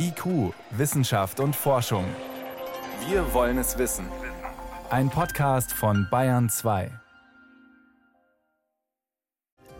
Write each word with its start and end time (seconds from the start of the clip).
IQ, 0.00 0.54
Wissenschaft 0.70 1.40
und 1.40 1.56
Forschung. 1.56 2.04
Wir 3.08 3.34
wollen 3.34 3.58
es 3.58 3.78
wissen. 3.78 4.06
Ein 4.90 5.10
Podcast 5.10 5.72
von 5.72 6.06
Bayern 6.08 6.48
2. 6.48 6.92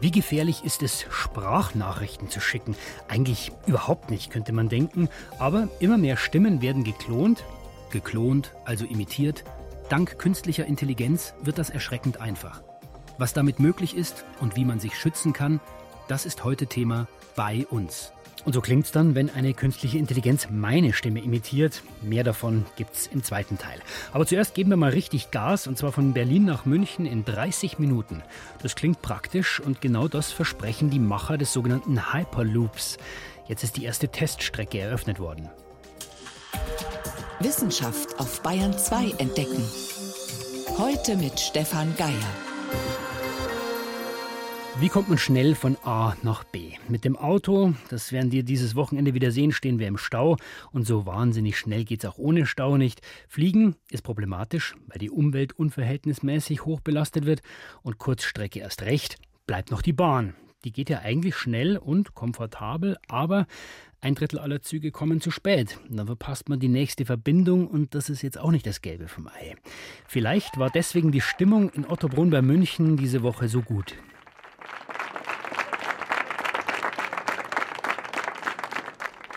Wie 0.01 0.11
gefährlich 0.11 0.65
ist 0.65 0.83
es, 0.83 1.07
Sprachnachrichten 1.09 2.31
zu 2.31 2.41
schicken? 2.41 2.75
Eigentlich 3.07 3.53
überhaupt 3.67 4.11
nicht, 4.11 4.31
könnte 4.31 4.53
man 4.53 4.69
denken. 4.69 5.09
Aber 5.39 5.69
immer 5.79 5.99
mehr 5.99 6.17
Stimmen 6.17 6.63
werden 6.63 6.83
geklont. 6.83 7.45
Geklont, 7.91 8.55
also 8.65 8.87
imitiert. 8.87 9.45
Dank 9.89 10.19
künstlicher 10.19 10.67
Intelligenz 10.67 11.35
wird 11.43 11.59
das 11.59 11.71
erschreckend 11.71 12.21
einfach. 12.21 12.63
Was 13.19 13.35
damit 13.35 13.61
möglich 13.61 13.97
ist 13.97 14.25
und 14.41 14.57
wie 14.57 14.65
man 14.65 14.81
sich 14.81 14.99
schützen 14.99 15.33
kann, 15.33 15.61
das 16.09 16.27
ist 16.27 16.43
heute 16.43 16.67
Thema 16.67 17.07
bei 17.37 17.67
uns. 17.71 18.13
Und 18.45 18.53
so 18.53 18.61
klingt's 18.61 18.93
dann, 18.93 19.15
wenn 19.15 19.31
eine 19.31 19.53
künstliche 19.53 19.99
Intelligenz 19.99 20.49
meine 20.51 20.93
Stimme 20.93 21.21
imitiert. 21.21 21.83
Mehr 22.03 22.25
davon 22.25 22.65
gibt's 22.77 23.07
im 23.07 23.23
zweiten 23.23 23.59
Teil. 23.59 23.81
Aber 24.13 24.27
zuerst 24.27 24.55
geben 24.55 24.71
wir 24.71 24.77
mal 24.77 24.91
richtig 24.91 25.31
Gas 25.31 25.67
und 25.67 25.77
zwar 25.77 25.93
von 25.93 26.15
Berlin 26.15 26.45
nach 26.45 26.65
München 26.65 27.05
in 27.05 27.25
30 27.25 27.79
Minuten. 27.79 28.23
Das 28.63 28.75
klingt 28.75 29.03
praktisch 29.03 29.61
und 29.61 29.81
genau 29.81 30.09
das 30.09 30.33
versprechen 30.33 30.91
die 30.91 30.99
Macher 30.99 31.37
des 31.39 31.53
sogenannten 31.53 32.13
Hyperloops. 32.13 32.99
Jetzt 33.49 33.65
ist 33.65 33.77
die 33.77 33.85
erste 33.85 34.09
Teststrecke 34.09 34.79
eröffnet 34.79 35.19
worden. 35.19 35.49
Wissenschaft 37.41 38.19
auf 38.19 38.43
Bayern 38.43 38.77
2 38.77 39.13
entdecken. 39.19 39.63
Heute 40.77 41.17
mit 41.17 41.39
Stefan 41.39 41.95
Geier. 41.97 43.08
Wie 44.81 44.89
kommt 44.89 45.09
man 45.09 45.19
schnell 45.19 45.57
von 45.57 45.77
A 45.83 46.15
nach 46.23 46.45
B? 46.45 46.75
Mit 46.89 47.05
dem 47.05 47.17
Auto, 47.17 47.75
das 47.91 48.13
werden 48.13 48.31
wir 48.31 48.45
dieses 48.45 48.77
Wochenende 48.77 49.13
wieder 49.13 49.33
sehen, 49.33 49.51
stehen 49.51 49.81
wir 49.81 49.89
im 49.89 49.99
Stau 49.99 50.37
und 50.71 50.87
so 50.87 51.05
wahnsinnig 51.05 51.59
schnell 51.59 51.85
geht 51.85 52.05
es 52.05 52.09
auch 52.09 52.17
ohne 52.17 52.47
Stau 52.47 52.77
nicht. 52.77 53.01
Fliegen 53.27 53.75
ist 53.91 54.03
problematisch, 54.03 54.77
weil 54.87 54.99
die 54.99 55.11
Umwelt 55.11 55.53
unverhältnismäßig 55.53 56.65
hoch 56.65 56.79
belastet 56.79 57.27
wird 57.27 57.43
und 57.83 57.99
Kurzstrecke 57.99 58.61
erst 58.61 58.83
recht. 58.83 59.17
Bleibt 59.49 59.73
noch 59.73 59.83
die 59.83 59.93
Bahn. 59.93 60.35
Die 60.65 60.71
geht 60.71 60.91
ja 60.91 61.01
eigentlich 61.01 61.35
schnell 61.35 61.77
und 61.77 62.15
komfortabel, 62.15 62.99
aber 63.09 63.49
ein 64.01 64.15
Drittel 64.15 64.39
aller 64.39 64.63
Züge 64.63 64.93
kommen 64.93 65.21
zu 65.21 65.33
spät. 65.33 65.81
Dann 65.89 66.07
verpasst 66.07 66.49
man 66.49 66.61
die 66.61 66.69
nächste 66.69 67.05
Verbindung 67.05 67.67
und 67.67 67.97
das 67.97 68.11
ist 68.11 68.23
jetzt 68.23 68.39
auch 68.39 68.53
nicht 68.53 68.67
das 68.67 68.81
Gelbe 68.81 69.09
vom 69.09 69.27
Ei. 69.27 69.57
Vielleicht 70.07 70.57
war 70.57 70.71
deswegen 70.71 71.11
die 71.11 71.21
Stimmung 71.21 71.69
in 71.71 71.85
Ottobrunn 71.85 72.31
bei 72.31 72.43
München 72.43 72.97
diese 72.97 73.25
Woche 73.25 73.49
so 73.49 73.61
gut. 73.61 73.97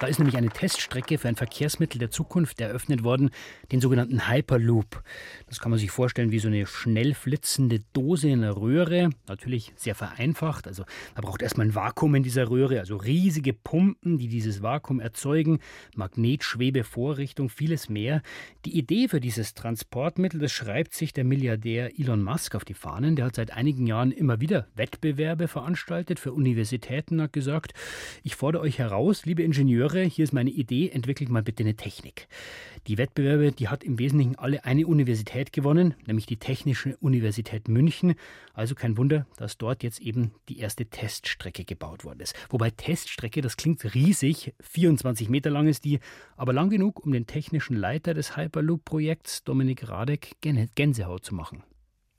Da 0.01 0.07
ist 0.07 0.17
nämlich 0.17 0.35
eine 0.35 0.49
Teststrecke 0.49 1.19
für 1.19 1.27
ein 1.27 1.35
Verkehrsmittel 1.35 1.99
der 1.99 2.09
Zukunft 2.09 2.59
eröffnet 2.59 3.03
worden, 3.03 3.29
den 3.71 3.81
sogenannten 3.81 4.27
Hyperloop. 4.27 5.03
Das 5.45 5.59
kann 5.59 5.69
man 5.69 5.77
sich 5.77 5.91
vorstellen 5.91 6.31
wie 6.31 6.39
so 6.39 6.47
eine 6.47 6.65
schnell 6.65 7.13
flitzende 7.13 7.83
Dose 7.93 8.27
in 8.27 8.41
einer 8.41 8.57
Röhre, 8.57 9.11
natürlich 9.27 9.73
sehr 9.75 9.93
vereinfacht. 9.93 10.67
Also 10.67 10.85
man 11.13 11.23
braucht 11.23 11.43
erstmal 11.43 11.67
ein 11.67 11.75
Vakuum 11.75 12.15
in 12.15 12.23
dieser 12.23 12.49
Röhre, 12.49 12.79
also 12.79 12.95
riesige 12.95 13.53
Pumpen, 13.53 14.17
die 14.17 14.27
dieses 14.27 14.63
Vakuum 14.63 14.99
erzeugen, 14.99 15.59
Magnetschwebevorrichtung, 15.95 17.49
vieles 17.49 17.87
mehr. 17.87 18.23
Die 18.65 18.75
Idee 18.75 19.07
für 19.07 19.19
dieses 19.19 19.53
Transportmittel, 19.53 20.39
das 20.39 20.51
schreibt 20.51 20.95
sich 20.95 21.13
der 21.13 21.25
Milliardär 21.25 21.99
Elon 21.99 22.23
Musk 22.23 22.55
auf 22.55 22.65
die 22.65 22.73
Fahnen. 22.73 23.15
Der 23.15 23.25
hat 23.25 23.35
seit 23.35 23.51
einigen 23.51 23.85
Jahren 23.85 24.11
immer 24.11 24.41
wieder 24.41 24.65
Wettbewerbe 24.73 25.47
veranstaltet 25.47 26.19
für 26.19 26.33
Universitäten, 26.33 27.21
hat 27.21 27.33
gesagt, 27.33 27.75
ich 28.23 28.35
fordere 28.35 28.63
euch 28.63 28.79
heraus, 28.79 29.27
liebe 29.27 29.43
Ingenieure, 29.43 29.90
höre, 29.91 30.05
hier 30.05 30.23
ist 30.23 30.33
meine 30.33 30.49
Idee, 30.49 30.89
entwickelt 30.89 31.29
mal 31.29 31.43
bitte 31.43 31.63
eine 31.63 31.75
Technik. 31.75 32.27
Die 32.87 32.97
Wettbewerbe, 32.97 33.51
die 33.51 33.67
hat 33.67 33.83
im 33.83 33.99
Wesentlichen 33.99 34.37
alle 34.37 34.65
eine 34.65 34.87
Universität 34.87 35.53
gewonnen, 35.53 35.93
nämlich 36.07 36.25
die 36.25 36.37
Technische 36.37 36.97
Universität 36.97 37.67
München. 37.67 38.15
Also 38.53 38.75
kein 38.75 38.97
Wunder, 38.97 39.27
dass 39.37 39.57
dort 39.57 39.83
jetzt 39.83 40.01
eben 40.01 40.31
die 40.49 40.59
erste 40.59 40.85
Teststrecke 40.85 41.63
gebaut 41.63 42.03
worden 42.03 42.21
ist. 42.21 42.35
Wobei 42.49 42.71
Teststrecke, 42.71 43.41
das 43.41 43.57
klingt 43.57 43.93
riesig, 43.93 44.53
24 44.61 45.29
Meter 45.29 45.49
lang 45.49 45.67
ist 45.67 45.85
die, 45.85 45.99
aber 46.37 46.53
lang 46.53 46.69
genug, 46.69 47.05
um 47.05 47.11
den 47.11 47.27
technischen 47.27 47.75
Leiter 47.75 48.13
des 48.13 48.35
Hyperloop-Projekts, 48.35 49.43
Dominik 49.43 49.87
Radek, 49.87 50.37
Gänsehaut 50.41 51.23
zu 51.23 51.35
machen. 51.35 51.63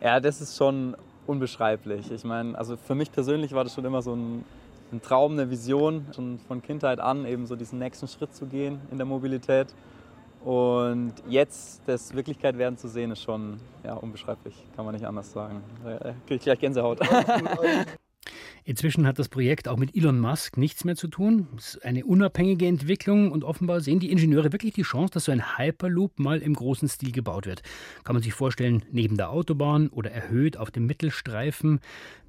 Ja, 0.01 0.21
das 0.21 0.41
ist 0.41 0.57
schon 0.57 0.97
unbeschreiblich. 1.27 2.11
Ich 2.11 2.25
meine, 2.25 2.59
also 2.59 2.77
für 2.77 2.95
mich 2.95 3.13
persönlich 3.13 3.53
war 3.53 3.65
das 3.65 3.75
schon 3.75 3.85
immer 3.85 4.03
so 4.03 4.15
ein 4.15 4.45
ein 4.93 5.03
Traum, 5.03 5.33
eine 5.33 5.51
Vision, 5.51 6.07
schon 6.15 6.39
von 6.39 6.63
Kindheit 6.63 7.01
an 7.01 7.25
eben 7.27 7.47
so 7.47 7.57
diesen 7.57 7.79
nächsten 7.79 8.09
Schritt 8.09 8.35
zu 8.35 8.47
gehen 8.47 8.81
in 8.91 8.99
der 8.99 9.07
Mobilität. 9.07 9.75
Und 10.45 11.15
jetzt 11.29 11.83
das 11.87 12.15
Wirklichkeit 12.15 12.59
werden 12.59 12.77
zu 12.77 12.89
sehen, 12.89 13.13
ist 13.13 13.23
schon 13.23 13.61
ja, 13.85 13.95
unbeschreiblich, 13.95 14.55
kann 14.75 14.85
man 14.85 14.95
nicht 14.95 15.07
anders 15.07 15.31
sagen. 15.33 15.63
Da 15.85 15.99
kriege 16.27 16.35
ich 16.35 16.43
gleich 16.43 16.59
Gänsehaut. 16.59 16.99
Inzwischen 18.65 19.07
hat 19.07 19.19
das 19.19 19.29
Projekt 19.29 19.67
auch 19.67 19.77
mit 19.77 19.97
Elon 19.97 20.21
Musk 20.21 20.57
nichts 20.57 20.85
mehr 20.85 20.95
zu 20.95 21.09
tun. 21.09 21.49
Es 21.57 21.75
ist 21.75 21.85
eine 21.85 22.05
unabhängige 22.05 22.67
Entwicklung 22.67 23.33
und 23.33 23.43
offenbar 23.43 23.81
sehen 23.81 23.99
die 23.99 24.13
Ingenieure 24.13 24.53
wirklich 24.53 24.73
die 24.73 24.83
Chance, 24.83 25.15
dass 25.15 25.25
so 25.25 25.33
ein 25.33 25.59
Hyperloop 25.59 26.21
mal 26.21 26.41
im 26.41 26.55
großen 26.55 26.89
Stil 26.89 27.11
gebaut 27.11 27.47
wird. 27.47 27.63
Kann 28.05 28.15
man 28.15 28.23
sich 28.23 28.35
vorstellen, 28.35 28.85
neben 28.93 29.17
der 29.17 29.31
Autobahn 29.31 29.89
oder 29.89 30.13
erhöht 30.13 30.57
auf 30.57 30.71
dem 30.71 30.87
Mittelstreifen. 30.87 31.81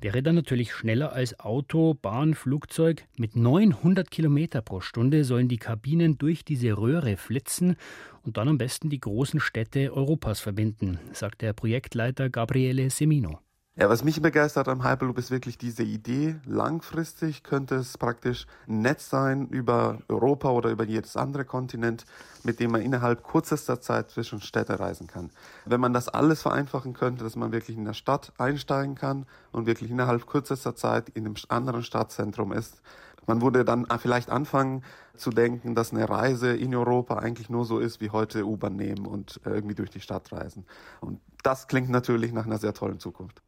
Wäre 0.02 0.24
dann 0.24 0.36
natürlich 0.36 0.74
schneller 0.74 1.14
als 1.14 1.40
Auto, 1.40 1.94
Bahn, 1.94 2.34
Flugzeug. 2.34 3.06
Mit 3.18 3.36
900 3.36 4.10
Kilometer 4.10 4.62
pro 4.62 4.82
Stunde 4.82 5.26
sollen 5.26 5.48
die 5.48 5.58
Kabinen 5.58 6.18
durch 6.18 6.44
diese 6.44 6.76
Röhre 6.78 7.16
flitzen 7.16 7.76
und 8.24 8.38
dann 8.38 8.48
am 8.48 8.58
besten 8.58 8.90
die 8.90 9.00
großen 9.00 9.40
Städte 9.40 9.94
Europas 9.94 10.40
verbinden, 10.40 11.00
sagt 11.12 11.42
der 11.42 11.54
Projektleiter 11.54 12.30
Gabriele 12.30 12.90
Semino. 12.90 13.40
Ja, 13.76 13.90
was 13.90 14.04
mich 14.04 14.22
begeistert 14.22 14.68
am 14.68 14.88
Hyperloop 14.88 15.18
ist 15.18 15.32
wirklich 15.32 15.58
diese 15.58 15.82
Idee. 15.82 16.36
Langfristig 16.46 17.42
könnte 17.42 17.74
es 17.74 17.98
praktisch 17.98 18.46
ein 18.68 18.84
Netz 18.84 19.10
sein 19.10 19.48
über 19.48 19.98
Europa 20.08 20.52
oder 20.52 20.70
über 20.70 20.84
jedes 20.84 21.18
andere 21.18 21.44
Kontinent, 21.44 22.06
mit 22.44 22.60
dem 22.60 22.70
man 22.70 22.82
innerhalb 22.82 23.24
kürzester 23.24 23.82
Zeit 23.82 24.12
zwischen 24.12 24.42
Städte 24.42 24.80
reisen 24.80 25.08
kann. 25.08 25.32
Wenn 25.66 25.82
man 25.82 25.92
das 25.92 26.08
alles 26.08 26.44
vereinfachen 26.44 26.94
könnte, 26.94 27.24
dass 27.24 27.36
man 27.36 27.52
wirklich 27.52 27.76
in 27.76 27.86
der 27.86 27.94
Stadt 27.96 28.32
einsteigen 28.38 28.94
kann 28.94 29.26
und 29.52 29.66
wirklich 29.66 29.90
innerhalb 29.90 30.28
kürzester 30.28 30.76
Zeit 30.76 31.10
in 31.10 31.26
einem 31.26 31.36
anderen 31.50 31.82
Stadtzentrum 31.82 32.52
ist, 32.52 32.80
man 33.26 33.42
würde 33.42 33.66
dann 33.66 33.88
vielleicht 34.00 34.30
anfangen 34.30 34.84
zu 35.16 35.32
denken, 35.32 35.74
dass 35.74 35.92
eine 35.92 36.08
Reise 36.08 36.56
in 36.56 36.76
Europa 36.76 37.18
eigentlich 37.18 37.50
nur 37.50 37.66
so 37.66 37.80
ist 37.80 38.02
wie 38.02 38.12
heute 38.12 38.46
U-Bahn 38.46 38.76
nehmen 38.76 39.08
und 39.08 39.42
irgendwie 39.46 39.76
durch 39.76 39.90
die 39.90 40.02
Stadt 40.02 40.32
reisen. 40.32 40.66
Und 41.02 41.22
das 41.42 41.68
klingt 41.68 41.90
natürlich 41.90 42.34
nach 42.34 42.46
einer 42.46 42.60
sehr 42.60 42.76
tollen 42.76 43.00
Zukunft. 43.00 43.43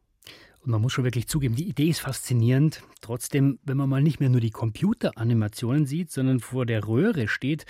Und 0.66 0.72
man 0.72 0.82
muss 0.82 0.92
schon 0.92 1.04
wirklich 1.04 1.28
zugeben, 1.28 1.54
die 1.54 1.68
Idee 1.68 1.90
ist 1.90 2.00
faszinierend. 2.00 2.82
Trotzdem, 3.00 3.60
wenn 3.62 3.76
man 3.76 3.88
mal 3.88 4.02
nicht 4.02 4.18
mehr 4.18 4.28
nur 4.28 4.40
die 4.40 4.50
Computeranimationen 4.50 5.86
sieht, 5.86 6.10
sondern 6.10 6.40
vor 6.40 6.66
der 6.66 6.88
Röhre 6.88 7.28
steht, 7.28 7.66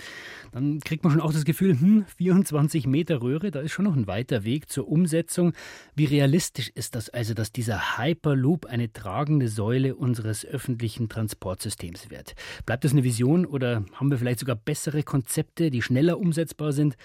dann 0.51 0.79
kriegt 0.79 1.03
man 1.03 1.13
schon 1.13 1.21
auch 1.21 1.31
das 1.31 1.45
Gefühl, 1.45 1.79
hm, 1.79 2.05
24 2.17 2.87
Meter 2.87 3.21
Röhre, 3.21 3.51
da 3.51 3.59
ist 3.59 3.71
schon 3.71 3.85
noch 3.85 3.95
ein 3.95 4.07
weiter 4.07 4.43
Weg 4.45 4.71
zur 4.71 4.87
Umsetzung. 4.87 5.53
Wie 5.95 6.05
realistisch 6.05 6.71
ist 6.73 6.95
das 6.95 7.09
also, 7.09 7.35
dass 7.35 7.51
dieser 7.51 7.99
Hyperloop 7.99 8.65
eine 8.65 8.91
tragende 8.91 9.47
Säule 9.47 9.95
unseres 9.95 10.43
öffentlichen 10.43 11.07
Transportsystems 11.07 12.09
wird? 12.09 12.33
Bleibt 12.65 12.83
das 12.83 12.93
eine 12.93 13.03
Vision 13.03 13.45
oder 13.45 13.85
haben 13.93 14.09
wir 14.09 14.17
vielleicht 14.17 14.39
sogar 14.39 14.55
bessere 14.55 15.03
Konzepte, 15.03 15.69
die 15.69 15.83
schneller 15.83 16.19
umsetzbar 16.19 16.71
sind? 16.71 16.97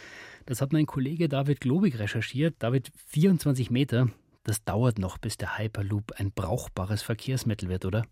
Das 0.46 0.62
hat 0.62 0.72
mein 0.72 0.86
Kollege 0.86 1.28
David 1.28 1.60
Globig 1.60 1.98
recherchiert. 1.98 2.54
David, 2.60 2.90
24 3.08 3.70
Meter, 3.70 4.08
das 4.44 4.64
dauert 4.64 4.98
noch, 4.98 5.18
bis 5.18 5.36
der 5.36 5.58
Hyperloop 5.58 6.12
ein 6.16 6.32
brauchbares 6.32 7.02
Verkehrsmittel 7.02 7.68
wird, 7.68 7.84
oder? 7.84 8.04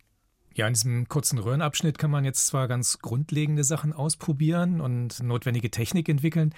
Ja, 0.54 0.66
in 0.66 0.74
diesem 0.74 1.08
kurzen 1.08 1.38
Röhrenabschnitt 1.38 1.96
kann 1.98 2.10
man 2.10 2.24
jetzt 2.24 2.48
zwar 2.48 2.66
ganz 2.66 2.98
grundlegende 2.98 3.62
Sachen 3.62 3.92
ausprobieren 3.92 4.80
und 4.80 5.22
notwendige 5.22 5.70
Technik 5.70 6.08
entwickeln. 6.08 6.54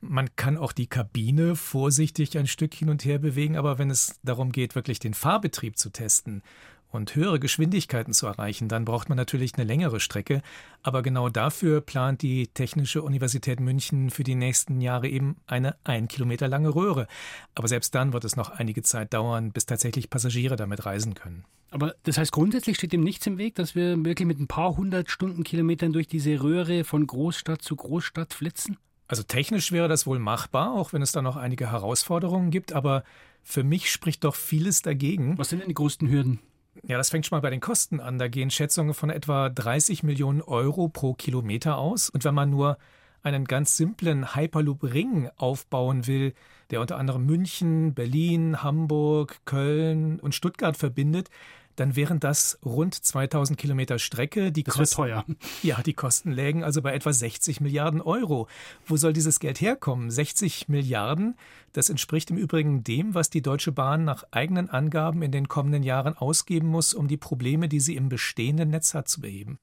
Man 0.00 0.34
kann 0.34 0.56
auch 0.56 0.72
die 0.72 0.88
Kabine 0.88 1.54
vorsichtig 1.54 2.36
ein 2.36 2.48
Stück 2.48 2.74
hin 2.74 2.88
und 2.88 3.04
her 3.04 3.18
bewegen, 3.18 3.56
aber 3.56 3.78
wenn 3.78 3.90
es 3.90 4.18
darum 4.24 4.50
geht, 4.50 4.74
wirklich 4.74 4.98
den 4.98 5.14
Fahrbetrieb 5.14 5.78
zu 5.78 5.90
testen 5.90 6.42
und 6.90 7.14
höhere 7.14 7.40
Geschwindigkeiten 7.40 8.12
zu 8.12 8.26
erreichen, 8.26 8.68
dann 8.68 8.84
braucht 8.84 9.08
man 9.08 9.16
natürlich 9.16 9.54
eine 9.54 9.64
längere 9.64 10.00
Strecke. 10.00 10.42
Aber 10.82 11.02
genau 11.02 11.28
dafür 11.28 11.80
plant 11.80 12.22
die 12.22 12.48
Technische 12.48 13.02
Universität 13.02 13.60
München 13.60 14.10
für 14.10 14.24
die 14.24 14.34
nächsten 14.34 14.80
Jahre 14.80 15.08
eben 15.08 15.36
eine 15.46 15.76
ein 15.84 16.08
Kilometer 16.08 16.48
lange 16.48 16.74
Röhre. 16.74 17.06
Aber 17.54 17.68
selbst 17.68 17.94
dann 17.94 18.12
wird 18.12 18.24
es 18.24 18.36
noch 18.36 18.50
einige 18.50 18.82
Zeit 18.82 19.12
dauern, 19.14 19.52
bis 19.52 19.66
tatsächlich 19.66 20.10
Passagiere 20.10 20.56
damit 20.56 20.86
reisen 20.86 21.14
können. 21.14 21.44
Aber 21.70 21.94
das 22.04 22.16
heißt, 22.16 22.32
grundsätzlich 22.32 22.76
steht 22.76 22.92
dem 22.92 23.02
nichts 23.02 23.26
im 23.26 23.38
Weg, 23.38 23.56
dass 23.56 23.74
wir 23.74 24.02
wirklich 24.04 24.26
mit 24.26 24.38
ein 24.38 24.46
paar 24.46 24.76
hundert 24.76 25.10
Stundenkilometern 25.10 25.92
durch 25.92 26.06
diese 26.06 26.42
Röhre 26.42 26.84
von 26.84 27.06
Großstadt 27.06 27.60
zu 27.60 27.76
Großstadt 27.76 28.32
flitzen? 28.32 28.78
Also 29.08 29.22
technisch 29.22 29.72
wäre 29.72 29.88
das 29.88 30.06
wohl 30.06 30.18
machbar, 30.18 30.72
auch 30.72 30.92
wenn 30.92 31.02
es 31.02 31.12
da 31.12 31.22
noch 31.22 31.36
einige 31.36 31.70
Herausforderungen 31.70 32.50
gibt. 32.50 32.72
Aber 32.72 33.04
für 33.42 33.62
mich 33.62 33.90
spricht 33.90 34.24
doch 34.24 34.34
vieles 34.34 34.82
dagegen. 34.82 35.38
Was 35.38 35.50
sind 35.50 35.60
denn 35.60 35.68
die 35.68 35.74
größten 35.74 36.08
Hürden? 36.08 36.40
Ja, 36.82 36.96
das 36.96 37.10
fängt 37.10 37.26
schon 37.26 37.36
mal 37.36 37.42
bei 37.42 37.50
den 37.50 37.60
Kosten 37.60 38.00
an. 38.00 38.18
Da 38.18 38.28
gehen 38.28 38.50
Schätzungen 38.50 38.94
von 38.94 39.10
etwa 39.10 39.48
30 39.48 40.02
Millionen 40.02 40.42
Euro 40.42 40.88
pro 40.88 41.14
Kilometer 41.14 41.78
aus. 41.78 42.10
Und 42.10 42.24
wenn 42.24 42.34
man 42.34 42.50
nur 42.50 42.78
einen 43.22 43.44
ganz 43.44 43.76
simplen 43.76 44.34
Hyperloop-Ring 44.34 45.30
aufbauen 45.36 46.06
will, 46.06 46.32
der 46.70 46.80
unter 46.80 46.96
anderem 46.96 47.26
München, 47.26 47.94
Berlin, 47.94 48.62
Hamburg, 48.62 49.40
Köln 49.44 50.20
und 50.20 50.34
Stuttgart 50.34 50.76
verbindet, 50.76 51.28
dann 51.76 51.94
wären 51.94 52.20
das 52.20 52.58
rund 52.64 52.94
2000 52.94 53.58
Kilometer 53.58 53.98
Strecke. 53.98 54.50
Die 54.50 54.64
das 54.64 54.74
Kosten, 54.74 54.96
teuer. 54.96 55.24
Ja, 55.62 55.82
die 55.82 55.92
Kosten 55.92 56.32
lägen 56.32 56.64
also 56.64 56.82
bei 56.82 56.94
etwa 56.94 57.12
60 57.12 57.60
Milliarden 57.60 58.00
Euro. 58.00 58.48
Wo 58.86 58.96
soll 58.96 59.12
dieses 59.12 59.38
Geld 59.40 59.60
herkommen? 59.60 60.10
60 60.10 60.68
Milliarden, 60.68 61.36
das 61.72 61.90
entspricht 61.90 62.30
im 62.30 62.36
Übrigen 62.36 62.82
dem, 62.82 63.14
was 63.14 63.30
die 63.30 63.42
Deutsche 63.42 63.72
Bahn 63.72 64.04
nach 64.04 64.24
eigenen 64.30 64.70
Angaben 64.70 65.22
in 65.22 65.30
den 65.30 65.48
kommenden 65.48 65.82
Jahren 65.82 66.16
ausgeben 66.16 66.68
muss, 66.68 66.94
um 66.94 67.08
die 67.08 67.18
Probleme, 67.18 67.68
die 67.68 67.80
sie 67.80 67.96
im 67.96 68.08
bestehenden 68.08 68.70
Netz 68.70 68.94
hat, 68.94 69.08
zu 69.08 69.20
beheben. 69.20 69.58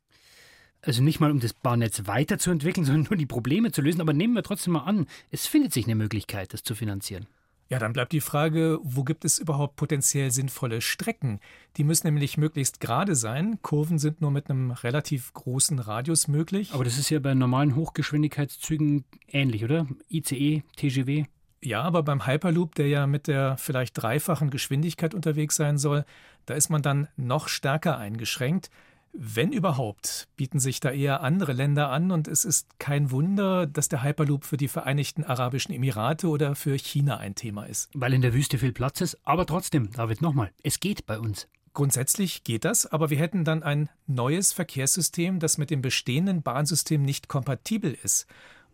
Also 0.82 1.02
nicht 1.02 1.20
mal 1.20 1.32
um 1.32 1.40
das 1.40 1.54
Bahnnetz 1.54 2.04
weiterzuentwickeln, 2.06 2.86
sondern 2.86 3.08
nur 3.10 3.18
die 3.18 3.26
Probleme 3.26 3.72
zu 3.72 3.82
lösen. 3.82 4.02
Aber 4.02 4.14
nehmen 4.14 4.34
wir 4.34 4.44
trotzdem 4.44 4.74
mal 4.74 4.84
an, 4.84 5.08
es 5.32 5.48
findet 5.48 5.74
sich 5.74 5.86
eine 5.86 5.96
Möglichkeit, 5.96 6.54
das 6.54 6.64
zu 6.64 6.76
finanzieren. 6.76 7.28
Ja, 7.74 7.80
dann 7.80 7.94
bleibt 7.94 8.12
die 8.12 8.22
Frage, 8.22 8.78
wo 8.84 9.04
gibt 9.04 9.26
es 9.26 9.40
überhaupt 9.40 9.78
potenziell 9.78 10.30
sinnvolle 10.30 10.80
Strecken? 10.80 11.40
Die 11.76 11.84
müssen 11.84 12.06
nämlich 12.06 12.38
möglichst 12.38 12.80
gerade 12.80 13.16
sein. 13.16 13.58
Kurven 13.64 13.98
sind 13.98 14.22
nur 14.22 14.30
mit 14.30 14.48
einem 14.48 14.70
relativ 14.70 15.34
großen 15.34 15.80
Radius 15.80 16.28
möglich. 16.28 16.72
Aber 16.72 16.84
das 16.84 17.00
ist 17.00 17.10
ja 17.10 17.18
bei 17.18 17.34
normalen 17.34 17.76
Hochgeschwindigkeitszügen 17.76 19.06
ähnlich, 19.28 19.64
oder? 19.64 19.88
ICE, 20.08 20.62
TGW? 20.76 21.26
Ja, 21.64 21.82
aber 21.82 22.04
beim 22.04 22.28
Hyperloop, 22.28 22.76
der 22.76 22.90
ja 22.90 23.08
mit 23.08 23.26
der 23.26 23.58
vielleicht 23.58 24.00
dreifachen 24.00 24.52
Geschwindigkeit 24.52 25.16
unterwegs 25.16 25.56
sein 25.56 25.80
soll, 25.80 26.06
da 26.46 26.54
ist 26.54 26.70
man 26.70 26.84
dann 26.84 27.08
noch 27.18 27.48
stärker 27.48 27.98
eingeschränkt. 27.98 28.70
Wenn 29.16 29.52
überhaupt, 29.52 30.28
bieten 30.36 30.60
sich 30.60 30.80
da 30.80 30.90
eher 30.90 31.22
andere 31.22 31.54
Länder 31.54 31.90
an 31.90 32.12
und 32.12 32.28
es 32.28 32.46
ist 32.46 32.80
kein 32.80 33.12
Wunder, 33.12 33.68
dass 33.68 33.88
der 33.88 34.02
Hyperloop 34.02 34.44
für 34.44 34.58
die 34.58 34.68
Vereinigten 34.68 35.24
Arabischen 35.24 35.72
Emirate 35.72 36.28
oder 36.28 36.56
für 36.56 36.76
China 36.78 37.18
ein 37.18 37.36
Thema 37.36 37.66
ist. 37.66 37.92
Weil 37.94 38.16
in 38.16 38.24
der 38.24 38.34
Wüste 38.34 38.58
viel 38.58 38.72
Platz 38.72 39.02
ist, 39.02 39.20
aber 39.24 39.46
trotzdem, 39.46 39.92
David, 39.92 40.24
nochmal, 40.24 40.52
es 40.64 40.80
geht 40.80 41.06
bei 41.06 41.20
uns. 41.20 41.48
Grundsätzlich 41.74 42.44
geht 42.44 42.66
das, 42.66 42.88
aber 42.88 43.12
wir 43.12 43.18
hätten 43.20 43.46
dann 43.46 43.62
ein 43.62 43.90
neues 44.08 44.52
Verkehrssystem, 44.52 45.40
das 45.40 45.60
mit 45.60 45.70
dem 45.70 45.84
bestehenden 45.84 46.42
Bahnsystem 46.42 47.04
nicht 47.04 47.28
kompatibel 47.28 47.96
ist 48.04 48.26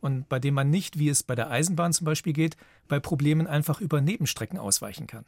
und 0.02 0.30
bei 0.30 0.40
dem 0.40 0.54
man 0.54 0.70
nicht, 0.70 1.00
wie 1.00 1.10
es 1.10 1.24
bei 1.24 1.36
der 1.36 1.50
Eisenbahn 1.50 1.94
zum 1.94 2.06
Beispiel 2.06 2.34
geht, 2.34 2.58
bei 2.88 3.00
Problemen 3.00 3.48
einfach 3.48 3.82
über 3.82 4.02
Nebenstrecken 4.02 4.58
ausweichen 4.58 5.08
kann. 5.08 5.26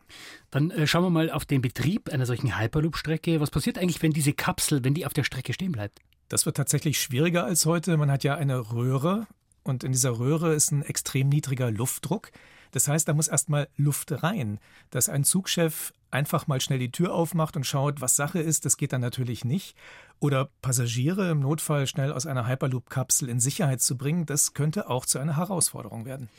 Dann 0.49 0.71
äh, 0.71 0.87
schauen 0.87 1.03
wir 1.03 1.09
mal 1.09 1.29
auf 1.29 1.45
den 1.45 1.61
Betrieb 1.61 2.09
einer 2.09 2.25
solchen 2.25 2.59
Hyperloop-Strecke. 2.59 3.39
Was 3.39 3.51
passiert 3.51 3.77
eigentlich, 3.77 4.01
wenn 4.01 4.11
diese 4.11 4.33
Kapsel, 4.33 4.83
wenn 4.83 4.93
die 4.93 5.05
auf 5.05 5.13
der 5.13 5.23
Strecke 5.23 5.53
stehen 5.53 5.71
bleibt? 5.71 5.99
Das 6.29 6.45
wird 6.45 6.57
tatsächlich 6.57 6.99
schwieriger 6.99 7.43
als 7.43 7.65
heute. 7.65 7.97
Man 7.97 8.09
hat 8.11 8.23
ja 8.23 8.35
eine 8.35 8.71
Röhre 8.71 9.27
und 9.63 9.83
in 9.83 9.91
dieser 9.91 10.17
Röhre 10.17 10.53
ist 10.53 10.71
ein 10.71 10.81
extrem 10.83 11.29
niedriger 11.29 11.69
Luftdruck. 11.69 12.31
Das 12.71 12.87
heißt, 12.87 13.07
da 13.07 13.13
muss 13.13 13.27
erstmal 13.27 13.67
Luft 13.77 14.23
rein. 14.23 14.59
Dass 14.89 15.09
ein 15.09 15.23
Zugchef 15.23 15.93
einfach 16.11 16.47
mal 16.47 16.61
schnell 16.61 16.79
die 16.79 16.91
Tür 16.91 17.13
aufmacht 17.13 17.55
und 17.55 17.65
schaut, 17.65 18.01
was 18.01 18.15
Sache 18.15 18.39
ist, 18.39 18.65
das 18.65 18.77
geht 18.77 18.93
dann 18.93 19.01
natürlich 19.01 19.45
nicht. 19.45 19.75
Oder 20.19 20.49
Passagiere 20.61 21.31
im 21.31 21.39
Notfall 21.39 21.87
schnell 21.87 22.11
aus 22.11 22.27
einer 22.27 22.47
Hyperloop-Kapsel 22.47 23.27
in 23.29 23.39
Sicherheit 23.39 23.81
zu 23.81 23.97
bringen, 23.97 24.25
das 24.25 24.53
könnte 24.53 24.89
auch 24.89 25.05
zu 25.05 25.17
einer 25.17 25.37
Herausforderung 25.37 26.05
werden. 26.05 26.29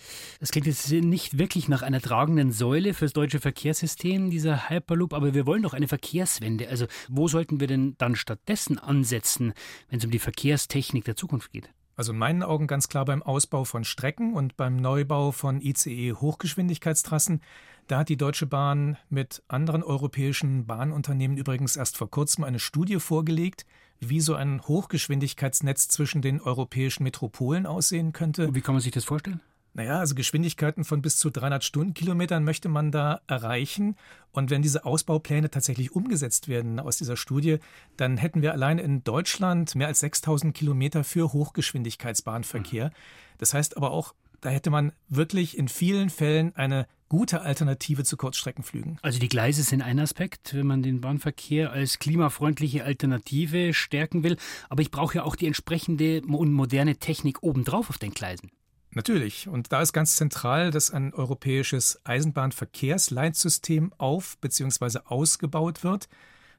Das 0.41 0.51
klingt 0.51 0.67
jetzt 0.67 0.91
nicht 0.91 1.39
wirklich 1.39 1.69
nach 1.69 1.83
einer 1.83 2.01
tragenden 2.01 2.53
Säule 2.53 2.95
fürs 2.95 3.13
deutsche 3.13 3.41
Verkehrssystem, 3.41 4.31
dieser 4.31 4.69
Hyperloop, 4.69 5.15
aber 5.15 5.35
wir 5.35 5.47
wollen 5.47 5.63
doch 5.63 5.75
eine 5.75 5.89
Verkehrswende. 5.89 6.69
Also 6.69 6.87
wo 7.09 7.27
sollten 7.27 7.59
wir 7.59 7.67
denn 7.67 7.97
dann 7.99 8.15
stattdessen 8.15 8.79
ansetzen, 8.79 9.53
wenn 9.89 9.99
es 9.99 10.05
um 10.05 10.11
die 10.11 10.19
Verkehrstechnik 10.19 11.05
der 11.05 11.17
Zukunft 11.17 11.51
geht? 11.51 11.71
Also 11.97 12.13
in 12.13 12.19
meinen 12.19 12.43
Augen 12.43 12.67
ganz 12.67 12.89
klar 12.89 13.05
beim 13.05 13.23
Ausbau 13.23 13.65
von 13.65 13.85
Strecken 13.85 14.35
und 14.35 14.57
beim 14.57 14.77
Neubau 14.77 15.31
von 15.31 15.61
ICE 15.61 16.15
Hochgeschwindigkeitstrassen. 16.15 17.43
Da 17.87 17.99
hat 17.99 18.09
die 18.09 18.17
Deutsche 18.17 18.47
Bahn 18.47 18.97
mit 19.11 19.43
anderen 19.49 19.83
europäischen 19.83 20.67
Bahnunternehmen 20.67 21.37
übrigens 21.37 21.77
erst 21.77 21.97
vor 21.97 22.11
kurzem 22.11 22.45
eine 22.45 22.59
Studie 22.59 22.99
vorgelegt, 22.99 23.67
wie 24.01 24.21
so 24.21 24.35
ein 24.35 24.63
Hochgeschwindigkeitsnetz 24.63 25.89
zwischen 25.89 26.23
den 26.23 26.41
europäischen 26.41 27.03
Metropolen 27.03 27.67
aussehen 27.67 28.13
könnte. 28.13 28.49
Und 28.49 28.55
wie 28.55 28.61
kann 28.61 28.75
man 28.75 28.83
sich 28.83 28.93
das 28.93 29.05
vorstellen? 29.05 29.41
Naja, 29.75 29.99
also 29.99 30.15
Geschwindigkeiten 30.15 30.85
von 30.85 31.01
bis 31.01 31.17
zu 31.17 31.31
300 31.31 31.65
Stundenkilometern 31.65 32.45
möchte 32.45 32.69
man 32.69 32.91
da 32.91 33.23
erreichen. 33.27 33.97
Und 34.31 34.51
wenn 34.51 34.61
diese 34.61 34.85
Ausbaupläne 34.85 35.51
tatsächlich 35.51 35.93
umgesetzt 35.93 36.49
werden 36.49 36.79
aus 36.79 36.99
dieser 36.99 37.17
Studie, 37.17 37.59
dann 37.97 38.19
hätten 38.19 38.43
wir 38.43 38.53
allein 38.53 38.79
in 38.79 39.03
Deutschland 39.03 39.75
mehr 39.75 39.87
als 39.87 40.01
6000 40.01 40.55
Kilometer 40.55 41.05
für 41.05 41.33
Hochgeschwindigkeitsbahnverkehr. 41.33 42.87
Mhm. 42.89 42.93
Das 43.39 43.55
heißt 43.55 43.77
aber 43.79 43.93
auch, 43.93 44.15
da 44.43 44.51
hätte 44.51 44.71
man 44.71 44.93
wirklich 45.09 45.57
in 45.57 45.69
vielen 45.69 46.11
Fällen 46.11 46.55
eine 46.57 46.87
gute 47.09 47.43
Alternative 47.43 48.05
zu 48.05 48.17
Kurzstreckenflügen. 48.17 48.99
Also 49.03 49.19
die 49.19 49.29
Gleise 49.29 49.63
sind 49.63 49.83
ein 49.83 50.01
Aspekt, 50.01 50.55
wenn 50.55 50.67
man 50.67 50.83
den 50.83 51.01
Bahnverkehr 51.01 51.71
als 51.71 51.99
klimafreundliche 51.99 52.85
Alternative 52.85 53.73
stärken 53.73 54.23
will. 54.25 54.37
Aber 54.69 54.83
ich 54.83 54.91
brauche 54.91 55.17
ja 55.17 55.23
auch 55.23 55.37
die 55.37 55.47
entsprechende 55.47 56.23
und 56.23 56.53
moderne 56.53 56.97
Technik 56.97 57.43
obendrauf 57.43 57.89
auf 57.89 57.99
den 57.99 58.13
Gleisen. 58.13 58.51
Natürlich. 58.95 59.49
Und 59.49 59.73
da 59.73 59.81
ist 59.81 59.93
ganz 59.93 60.17
zentral, 60.17 60.71
dass 60.71 60.91
ein 60.91 61.15
europäisches 61.15 62.01
Eisenbahnverkehrsleitsystem 62.05 63.93
auf 63.97 64.37
bzw. 64.39 65.01
ausgebaut 65.07 65.83
wird. 65.83 66.09